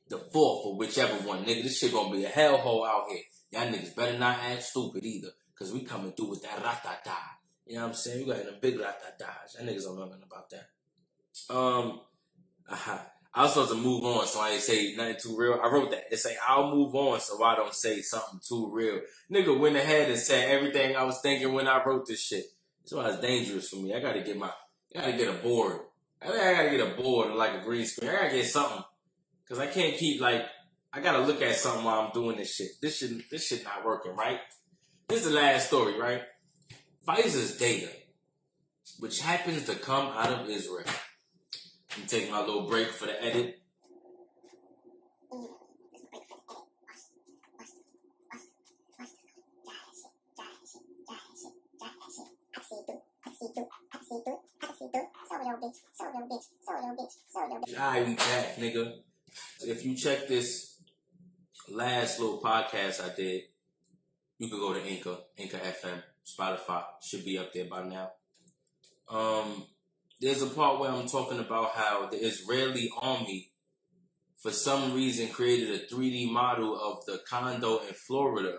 The 0.08 0.18
fourth 0.18 0.64
or 0.64 0.76
whichever 0.76 1.14
one, 1.28 1.44
nigga. 1.44 1.64
This 1.64 1.78
shit 1.78 1.92
gonna 1.92 2.16
be 2.16 2.24
a 2.24 2.30
hellhole 2.30 2.88
out 2.88 3.08
here. 3.10 3.20
Y'all 3.50 3.70
niggas 3.70 3.94
better 3.94 4.18
not 4.18 4.38
act 4.38 4.62
stupid 4.62 5.04
either. 5.04 5.28
Cause 5.58 5.72
we 5.72 5.80
coming 5.80 6.12
through 6.12 6.30
with 6.30 6.42
that 6.42 6.62
ratata. 6.62 7.16
You 7.66 7.74
know 7.74 7.82
what 7.82 7.88
I'm 7.88 7.94
saying? 7.94 8.26
We 8.26 8.32
got 8.32 8.44
them 8.44 8.54
big 8.62 8.78
ratatas. 8.78 9.58
Y'all 9.58 9.66
niggas 9.66 9.82
don't 9.84 9.96
know 9.96 10.06
nothing 10.06 10.22
about 10.24 10.50
that. 10.50 11.54
Um, 11.54 12.00
uh-huh. 12.68 12.98
I 13.34 13.42
was 13.42 13.52
supposed 13.52 13.70
to 13.70 13.76
move 13.76 14.04
on, 14.04 14.26
so 14.26 14.40
I 14.40 14.50
ain't 14.50 14.62
say 14.62 14.94
nothing 14.96 15.16
too 15.20 15.36
real. 15.36 15.60
I 15.62 15.68
wrote 15.68 15.90
that. 15.90 16.04
It 16.10 16.18
say 16.18 16.36
I'll 16.46 16.74
move 16.74 16.94
on, 16.94 17.20
so 17.20 17.42
I 17.42 17.54
don't 17.54 17.74
say 17.74 18.00
something 18.00 18.40
too 18.46 18.70
real. 18.72 19.00
Nigga 19.30 19.58
went 19.58 19.76
ahead 19.76 20.10
and 20.10 20.18
said 20.18 20.50
everything 20.50 20.96
I 20.96 21.04
was 21.04 21.20
thinking 21.20 21.52
when 21.52 21.68
I 21.68 21.82
wrote 21.84 22.06
this 22.06 22.20
shit. 22.20 22.44
That's 22.82 22.94
why 22.94 23.10
it's 23.10 23.20
dangerous 23.20 23.68
for 23.68 23.76
me. 23.76 23.94
I 23.94 24.00
gotta 24.00 24.22
get 24.22 24.38
my, 24.38 24.50
I 24.96 25.00
gotta 25.00 25.12
get 25.12 25.28
a 25.28 25.38
board. 25.42 25.80
I 26.22 26.28
think 26.28 26.40
I 26.40 26.54
gotta 26.54 26.70
get 26.70 26.92
a 26.92 27.00
board 27.00 27.34
like 27.34 27.60
a 27.60 27.64
green 27.64 27.84
screen. 27.84 28.10
I 28.10 28.14
gotta 28.14 28.34
get 28.34 28.46
something, 28.46 28.82
cause 29.48 29.58
I 29.58 29.66
can't 29.66 29.96
keep 29.96 30.20
like, 30.20 30.46
I 30.92 31.00
gotta 31.00 31.20
look 31.20 31.42
at 31.42 31.54
something 31.54 31.84
while 31.84 32.00
I'm 32.00 32.12
doing 32.12 32.38
this 32.38 32.54
shit. 32.54 32.80
This 32.80 32.96
shit, 32.96 33.30
this 33.30 33.46
shit 33.46 33.62
not 33.62 33.84
working, 33.84 34.16
right? 34.16 34.40
This 35.08 35.24
is 35.24 35.32
the 35.32 35.36
last 35.36 35.68
story, 35.68 35.98
right? 35.98 36.22
Pfizer's 37.06 37.56
data, 37.56 37.90
which 38.98 39.20
happens 39.20 39.66
to 39.66 39.74
come 39.74 40.06
out 40.08 40.32
of 40.32 40.48
Israel. 40.48 40.84
I'm 41.98 42.06
taking 42.06 42.30
my 42.30 42.40
little 42.40 42.62
break 42.62 42.88
for 42.88 43.06
the 43.06 43.22
edit. 43.22 43.60
I 57.76 58.02
be 58.04 58.14
back, 58.14 58.56
nigga. 58.56 59.00
If 59.60 59.84
you 59.84 59.94
check 59.96 60.28
this 60.28 60.80
last 61.68 62.20
little 62.20 62.40
podcast 62.40 63.02
I 63.04 63.14
did, 63.14 63.42
you 64.38 64.48
could 64.48 64.60
go 64.60 64.72
to 64.72 64.80
Anchor, 64.80 65.16
Anchor 65.36 65.58
FM, 65.58 66.02
Spotify. 66.24 66.84
Should 67.02 67.24
be 67.24 67.38
up 67.38 67.52
there 67.52 67.64
by 67.64 67.82
now. 67.82 68.12
Um, 69.08 69.64
there's 70.20 70.42
a 70.42 70.46
part 70.46 70.80
where 70.80 70.90
I'm 70.90 71.06
talking 71.06 71.38
about 71.38 71.72
how 71.72 72.08
the 72.10 72.16
Israeli 72.16 72.90
army, 73.00 73.52
for 74.36 74.50
some 74.50 74.94
reason, 74.94 75.28
created 75.28 75.70
a 75.70 75.94
3D 75.94 76.30
model 76.30 76.78
of 76.78 77.04
the 77.06 77.20
condo 77.28 77.78
in 77.86 77.94
Florida 77.94 78.58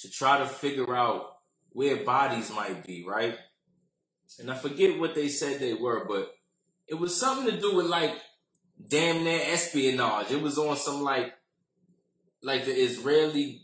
to 0.00 0.10
try 0.10 0.38
to 0.38 0.46
figure 0.46 0.94
out 0.94 1.36
where 1.70 2.04
bodies 2.04 2.50
might 2.50 2.86
be, 2.86 3.04
right? 3.06 3.36
And 4.38 4.50
I 4.50 4.56
forget 4.56 4.98
what 4.98 5.14
they 5.14 5.28
said 5.28 5.60
they 5.60 5.74
were, 5.74 6.06
but 6.06 6.34
it 6.88 6.94
was 6.94 7.18
something 7.18 7.52
to 7.52 7.60
do 7.60 7.76
with 7.76 7.86
like 7.86 8.14
damn 8.88 9.24
near 9.24 9.40
espionage. 9.52 10.30
It 10.30 10.42
was 10.42 10.58
on 10.58 10.76
some 10.76 11.02
like 11.02 11.32
like 12.42 12.64
the 12.64 12.72
Israeli 12.72 13.62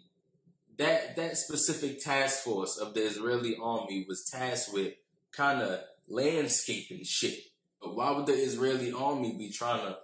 that 0.78 1.16
that 1.16 1.36
specific 1.36 2.02
task 2.02 2.42
force 2.42 2.78
of 2.78 2.94
the 2.94 3.02
Israeli 3.02 3.56
army 3.62 4.06
was 4.08 4.28
tasked 4.30 4.72
with 4.72 4.94
kind 5.32 5.62
of 5.62 5.80
landscaping 6.08 7.04
shit. 7.04 7.38
But 7.80 7.96
why 7.96 8.10
would 8.10 8.26
the 8.26 8.34
Israeli 8.34 8.92
army 8.92 9.34
be 9.38 9.50
trying 9.50 9.86
to 9.86 9.98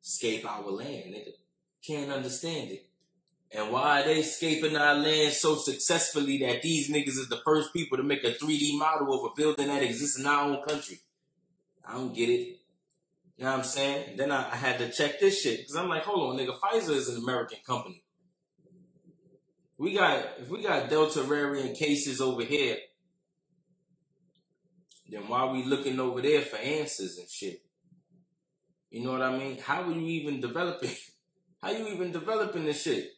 scape 0.00 0.44
our 0.50 0.68
land? 0.70 1.14
Nigga? 1.14 1.32
Can't 1.86 2.10
understand 2.10 2.70
it. 2.70 2.86
And 3.52 3.70
why 3.70 4.00
are 4.00 4.04
they 4.04 4.22
scaping 4.22 4.76
our 4.76 4.96
land 4.96 5.32
so 5.32 5.54
successfully 5.54 6.38
that 6.38 6.62
these 6.62 6.90
niggas 6.90 7.18
is 7.18 7.28
the 7.28 7.40
first 7.44 7.72
people 7.72 7.96
to 7.96 8.02
make 8.02 8.24
a 8.24 8.32
3D 8.32 8.76
model 8.78 9.14
of 9.14 9.30
a 9.30 9.34
building 9.36 9.68
that 9.68 9.82
exists 9.82 10.18
in 10.18 10.26
our 10.26 10.44
own 10.44 10.64
country? 10.66 10.98
I 11.86 11.92
don't 11.92 12.14
get 12.14 12.30
it. 12.30 12.58
You 13.36 13.44
know 13.44 13.50
what 13.50 13.58
I'm 13.58 13.64
saying? 13.64 14.16
Then 14.16 14.32
I, 14.32 14.50
I 14.50 14.56
had 14.56 14.78
to 14.78 14.90
check 14.90 15.20
this 15.20 15.40
shit 15.40 15.60
because 15.60 15.76
I'm 15.76 15.88
like, 15.88 16.02
hold 16.02 16.30
on, 16.30 16.38
nigga, 16.38 16.58
Pfizer 16.58 16.96
is 16.96 17.08
an 17.08 17.22
American 17.22 17.58
company. 17.66 18.02
We 19.76 19.94
got 19.94 20.24
if 20.38 20.48
we 20.48 20.62
got 20.62 20.88
Delta 20.88 21.22
variant 21.22 21.76
cases 21.76 22.20
over 22.20 22.42
here, 22.42 22.76
then 25.08 25.28
why 25.28 25.50
we 25.50 25.64
looking 25.64 26.00
over 26.00 26.22
there 26.22 26.42
for 26.42 26.56
answers 26.56 27.18
and 27.18 27.28
shit? 27.28 27.62
You 28.90 29.04
know 29.04 29.12
what 29.12 29.22
I 29.22 29.36
mean? 29.36 29.58
How 29.58 29.82
are 29.82 29.92
you 29.92 30.06
even 30.06 30.40
developing? 30.40 30.90
How 31.62 31.70
you 31.70 31.88
even 31.88 32.12
developing 32.12 32.64
this 32.64 32.82
shit? 32.82 33.10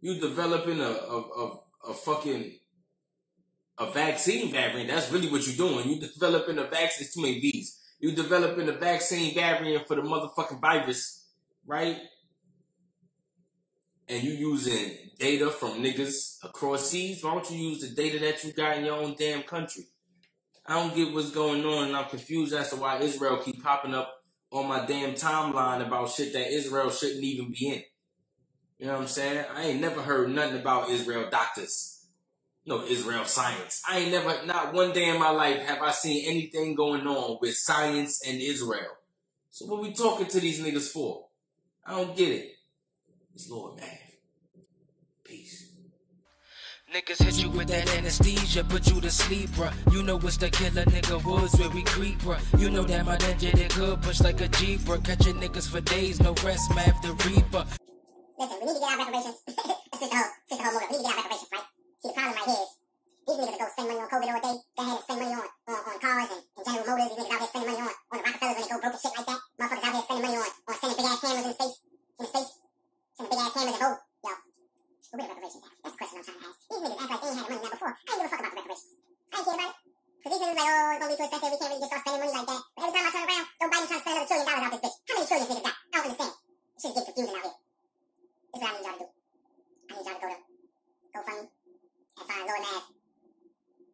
You 0.00 0.20
developing 0.20 0.80
a 0.80 0.84
a, 0.84 1.20
a, 1.20 1.60
a 1.90 1.94
fucking 1.94 2.58
a 3.78 3.90
vaccine 3.90 4.52
variant. 4.52 4.90
That's 4.90 5.10
really 5.10 5.30
what 5.30 5.46
you're 5.46 5.56
doing. 5.56 5.88
You 5.88 6.00
developing 6.00 6.58
a 6.58 6.64
vaccine. 6.64 7.06
It's 7.06 7.14
Too 7.14 7.22
many 7.22 7.40
V's. 7.40 7.78
You 7.98 8.12
developing 8.12 8.68
a 8.68 8.72
vaccine 8.72 9.34
variant 9.34 9.86
for 9.86 9.96
the 9.96 10.02
motherfucking 10.02 10.60
virus, 10.60 11.28
right? 11.66 11.98
And 14.08 14.22
you 14.22 14.32
using 14.32 14.96
data 15.18 15.50
from 15.50 15.82
niggas 15.82 16.42
across 16.42 16.90
seas. 16.90 17.22
Why 17.22 17.34
don't 17.34 17.50
you 17.50 17.70
use 17.70 17.80
the 17.80 17.94
data 17.94 18.18
that 18.20 18.42
you 18.42 18.52
got 18.52 18.78
in 18.78 18.86
your 18.86 18.96
own 18.96 19.14
damn 19.18 19.42
country? 19.42 19.84
I 20.66 20.74
don't 20.74 20.94
get 20.94 21.12
what's 21.12 21.30
going 21.30 21.64
on, 21.64 21.88
and 21.88 21.96
I'm 21.96 22.08
confused 22.08 22.54
as 22.54 22.70
to 22.70 22.76
why 22.76 22.98
Israel 22.98 23.38
keep 23.38 23.62
popping 23.62 23.94
up 23.94 24.14
on 24.52 24.68
my 24.68 24.86
damn 24.86 25.14
timeline 25.14 25.84
about 25.84 26.10
shit 26.10 26.32
that 26.32 26.52
Israel 26.52 26.90
shouldn't 26.90 27.24
even 27.24 27.52
be 27.52 27.68
in. 27.68 27.82
You 28.78 28.86
know 28.86 28.94
what 28.94 29.02
I'm 29.02 29.08
saying? 29.08 29.44
I 29.54 29.64
ain't 29.66 29.80
never 29.80 30.02
heard 30.02 30.30
nothing 30.30 30.60
about 30.60 30.90
Israel 30.90 31.28
doctors. 31.30 32.06
No 32.66 32.84
Israel 32.84 33.24
science. 33.24 33.82
I 33.88 33.98
ain't 33.98 34.12
never, 34.12 34.44
not 34.46 34.74
one 34.74 34.92
day 34.92 35.08
in 35.08 35.18
my 35.18 35.30
life 35.30 35.60
have 35.60 35.82
I 35.82 35.90
seen 35.92 36.28
anything 36.28 36.74
going 36.74 37.06
on 37.06 37.38
with 37.40 37.56
science 37.56 38.22
and 38.26 38.40
Israel. 38.40 38.96
So 39.50 39.66
what 39.66 39.82
we 39.82 39.92
talking 39.92 40.26
to 40.26 40.40
these 40.40 40.60
niggas 40.62 40.90
for? 40.90 41.26
I 41.84 41.92
don't 41.92 42.16
get 42.16 42.28
it. 42.28 42.52
It's 43.34 43.50
Lord 43.50 43.78
Mav. 43.80 43.88
Peace. 45.24 45.69
Niggas 46.90 47.22
hit 47.22 47.38
you 47.38 47.50
with 47.50 47.68
that 47.68 47.86
anesthesia, 47.94 48.64
put 48.64 48.90
you 48.90 49.00
to 49.00 49.10
sleep, 49.12 49.48
bruh. 49.50 49.70
You 49.94 50.02
know 50.02 50.18
it's 50.18 50.36
the 50.38 50.50
killer 50.50 50.82
nigga 50.90 51.22
woods 51.22 51.54
where 51.54 51.70
we 51.70 51.84
creep, 51.84 52.18
bruh. 52.18 52.42
You 52.58 52.68
know 52.68 52.82
that 52.82 53.06
my 53.06 53.16
ninja 53.16 53.52
they 53.52 53.68
good, 53.68 54.02
push 54.02 54.20
like 54.20 54.40
a 54.40 54.48
jeep, 54.48 54.80
bruh. 54.80 54.98
Catching 55.04 55.38
niggas 55.38 55.70
for 55.70 55.80
days, 55.80 56.18
no 56.18 56.34
rest, 56.42 56.74
math 56.74 57.00
the 57.00 57.14
reaper. 57.30 57.62
Listen, 58.42 58.58
we 58.58 58.66
need 58.66 58.74
to 58.74 58.80
get 58.82 58.90
our 58.90 58.98
reparations. 58.98 59.38
That's 59.46 60.02
just 60.02 60.10
the 60.10 60.18
whole, 60.18 60.34
just 60.50 60.58
the 60.58 60.66
whole 60.66 60.74
motive. 60.74 60.90
We 60.90 60.96
need 60.98 61.02
to 61.02 61.06
get 61.06 61.14
our 61.14 61.22
reparations, 61.22 61.50
right? 61.54 61.66
See, 62.02 62.08
the 62.10 62.14
problem 62.18 62.34
right 62.34 62.48
here 62.50 62.58
is 62.58 62.70
these 63.22 63.38
niggas 63.38 63.58
go 63.60 63.66
spend 63.70 63.86
money 63.86 64.00
on 64.02 64.08
COVID 64.10 64.28
all 64.34 64.42
day, 64.42 64.56
go 64.58 64.80
ahead 64.82 64.96
and 64.98 65.04
spend 65.06 65.18
money 65.22 65.34
on, 65.38 65.46
on, 65.70 65.78
on 65.86 65.96
cars 66.02 66.30
and, 66.34 66.42
and 66.42 66.64
General 66.66 66.86
Motors. 66.90 67.06
These 67.06 67.18
niggas 67.22 67.30
out 67.30 67.38
there 67.38 67.50
spending 67.54 67.68
money 67.70 67.82
on, 67.86 67.94
on 68.10 68.16
the 68.18 68.24
Rockefellers 68.26 68.56
when 68.58 68.64
they 68.66 68.72
go 68.74 68.78
broke 68.82 68.94
and 68.98 69.02
shit 69.06 69.14
like 69.14 69.28
that. 69.30 69.40
Motherfuckers 69.62 69.86
out 69.86 69.94
there 69.94 70.06
spending 70.10 70.24
money 70.26 70.38
on, 70.42 70.50
on 70.50 70.74
sending 70.74 70.98
big 70.98 71.06
ass 71.06 71.20
cameras 71.22 71.46
in 71.46 71.54
space, 71.54 71.76
in 72.18 72.26
space, 72.26 72.50
sending 73.14 73.30
big 73.30 73.38
ass 73.46 73.54
cameras 73.54 73.76
and 73.78 73.86
oh, 73.86 73.94
yo, 74.26 74.32
where 75.10 75.18
the 75.20 75.26
reparations 75.26 75.62
at? 75.66 75.74
That's 75.82 75.94
the 75.94 75.98
question 75.98 76.16
I'm 76.18 76.24
trying 76.26 76.38
to 76.38 76.46
ask. 76.50 76.58
These 76.70 76.80
niggas 76.80 77.00
act 77.02 77.10
like 77.10 77.20
they 77.20 77.28
ain't 77.30 77.38
had 77.38 77.46
the 77.46 77.50
money 77.50 77.62
now 77.66 77.74
before. 77.74 77.90
I 77.90 77.98
ain't 77.98 78.18
give 78.18 78.26
a 78.26 78.30
fuck 78.30 78.40
about 78.40 78.50
the 78.50 78.60
reparations. 78.62 78.94
I 78.94 79.36
ain't 79.36 79.46
care 79.46 79.56
about 79.58 79.70
it. 79.70 79.76
Cause 80.20 80.30
these 80.30 80.42
niggas 80.42 80.56
like, 80.56 81.29
expensive. 81.40 81.70
We 81.70 82.00
can't 82.04 82.20
really 82.20 82.34
like 82.36 82.46
that. 82.46 82.62
But 82.76 82.82
every 82.84 82.94
time 83.00 83.06
I 83.06 83.10
turn 83.10 83.24
around, 83.24 83.46
Joe 83.60 83.68
Biden 83.70 83.86
trying 83.88 84.00
to 84.00 84.04
spend 84.04 84.16
another 84.16 84.28
trillion 84.28 84.46
dollars 84.50 84.64
out 84.64 84.70
this 84.70 84.82
bitch. 84.84 84.96
How 85.00 85.14
many 85.16 85.26
trillions 85.30 85.50
niggas 85.50 85.64
got? 85.64 85.76
I 85.80 85.96
don't 85.96 86.04
understand. 86.04 86.32
This 86.36 86.80
shit's 86.80 86.94
getting 86.94 87.08
confusing 87.10 87.36
out 87.36 87.44
here. 87.44 87.56
This 88.50 88.56
is 88.56 88.60
what 88.60 88.70
I 88.70 88.76
need 88.76 88.84
y'all 88.84 88.96
to 88.96 89.00
do. 89.00 89.08
I 89.10 89.92
need 89.96 90.06
y'all 90.06 90.16
to 90.16 90.20
go 90.20 90.28
to 90.30 90.38
GoFundMe 91.10 91.46
and 91.50 92.26
find 92.28 92.44
Lord 92.44 92.60
Mav 92.60 92.82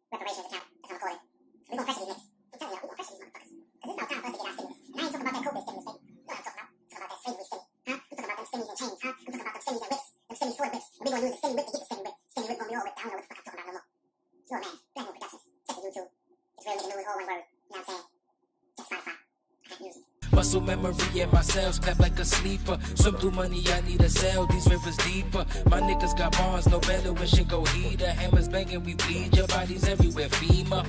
reparations 0.07 0.47
account. 0.47 0.65
That's 0.67 0.87
what 0.87 0.97
I'm 0.97 1.01
calling 1.01 1.17
it. 1.17 1.23
So 1.27 1.71
we're 1.71 1.77
gonna 1.77 1.87
pressure 1.87 2.03
these 2.07 2.11
niggas. 2.11 2.25
I'm 2.27 2.57
telling 2.57 2.73
y'all, 2.73 2.83
we're 2.83 2.91
gonna 2.91 2.99
pressure 2.99 3.15
these 3.15 3.23
motherfuckers. 3.27 3.51
Cause 3.77 3.87
it's 3.87 3.97
about 3.97 4.07
time 4.07 4.21
for 4.21 4.27
us 4.27 4.33
to 4.33 4.39
get 4.39 4.47
our 4.47 4.55
stimulus. 4.57 4.79
And 4.87 4.97
I 4.97 5.03
ain't 5.03 5.11
talking 5.11 5.27
about 5.27 5.35
that 5.37 5.43
COVID 5.47 5.63
stimulus, 5.67 5.87
baby. 5.87 5.99
You 6.07 6.27
know 6.27 6.33
what 6.33 6.37
I'm 6.37 6.45
talking 6.47 6.57
about. 6.57 6.67
I'm 6.67 6.87
talking 6.87 7.03
about 7.03 7.11
that 7.11 7.21
slavery 7.27 7.45
stimmy. 7.47 7.65
Huh? 7.87 7.97
I'm 7.97 8.15
talking 8.17 8.27
about 8.27 8.37
them 8.37 8.47
stimmies 8.47 8.69
and 8.71 8.77
chains, 8.77 8.97
huh? 8.97 9.13
I'm 9.17 9.31
talking 9.31 9.47
about 9.47 9.55
them 9.57 9.63
stimmies 9.67 9.83
and 9.83 9.91
whips. 9.91 10.07
Them 10.27 10.35
stimmies 10.37 10.57
for 10.57 10.65
the 10.67 10.73
whips. 10.75 10.87
And 10.97 11.03
we're 11.03 11.13
gonna 11.13 11.27
use 11.27 11.35
the 11.37 11.41
stimmy 11.41 11.55
whip 11.57 11.67
to 11.67 11.71
get 11.71 11.81
the 11.81 11.87
stimmy 11.87 12.03
whip. 12.07 12.17
Stimmy 12.27 12.47
whip 12.47 12.57
gonna 12.57 12.71
be 12.71 12.75
all 12.77 12.85
whipped. 12.87 12.97
I 12.97 13.03
don't 13.03 13.11
know 13.11 13.17
what 13.17 13.25
the 13.27 13.31
fuck 13.31 13.37
I'm 13.37 13.45
talking 13.47 13.57
about 13.57 13.67
no 13.67 13.75
more. 13.77 13.87
Lord 14.47 14.61
Mav, 14.63 14.75
Black 14.95 15.05
Moon 15.07 15.15
Productions. 15.17 15.43
Check 15.67 15.77
the 15.77 15.83
YouTube. 15.87 16.09
It's 16.57 16.65
real 16.65 16.77
nigga 16.77 16.95
news, 16.97 17.07
all 17.07 17.17
one 17.17 17.27
word. 17.27 17.43
You 17.47 17.71
know 17.71 17.77
what 17.77 17.77
I'm 17.77 17.87
saying? 17.87 18.05
Check 18.77 18.87
Spotify. 18.87 19.15
I 19.17 19.67
got 19.67 19.79
music. 19.81 20.03
Muscle 20.31 20.61
memory 20.77 21.19
in 21.19 21.31
my 21.31 21.41
cells, 21.41 21.79
clap 21.79 21.99
like 21.99 22.17
a 22.19 22.25
sleeper. 22.25 22.77
Swim 22.95 23.15
through 23.17 23.31
money, 23.31 23.63
I 23.67 23.81
need 23.81 24.01
a 24.01 24.09
cell. 24.09 24.45
These 24.47 24.67
rivers 24.69 24.97
deeper. 24.97 25.45
My 25.69 25.81
niggas 25.81 26.17
got 26.17 26.37
bonds, 26.37 26.67
no 26.67 26.79
better 26.79 27.13
when 27.13 27.27
shit 27.27 27.47
go 27.47 27.65
heater. 27.65 28.09
Hammers 28.09 28.47
banging, 28.47 28.83
we 28.83 28.95
bleed. 28.95 29.35
Your 29.35 29.47
bodies 29.47 29.87
everywhere, 29.87 30.29
FEMA. 30.29 30.87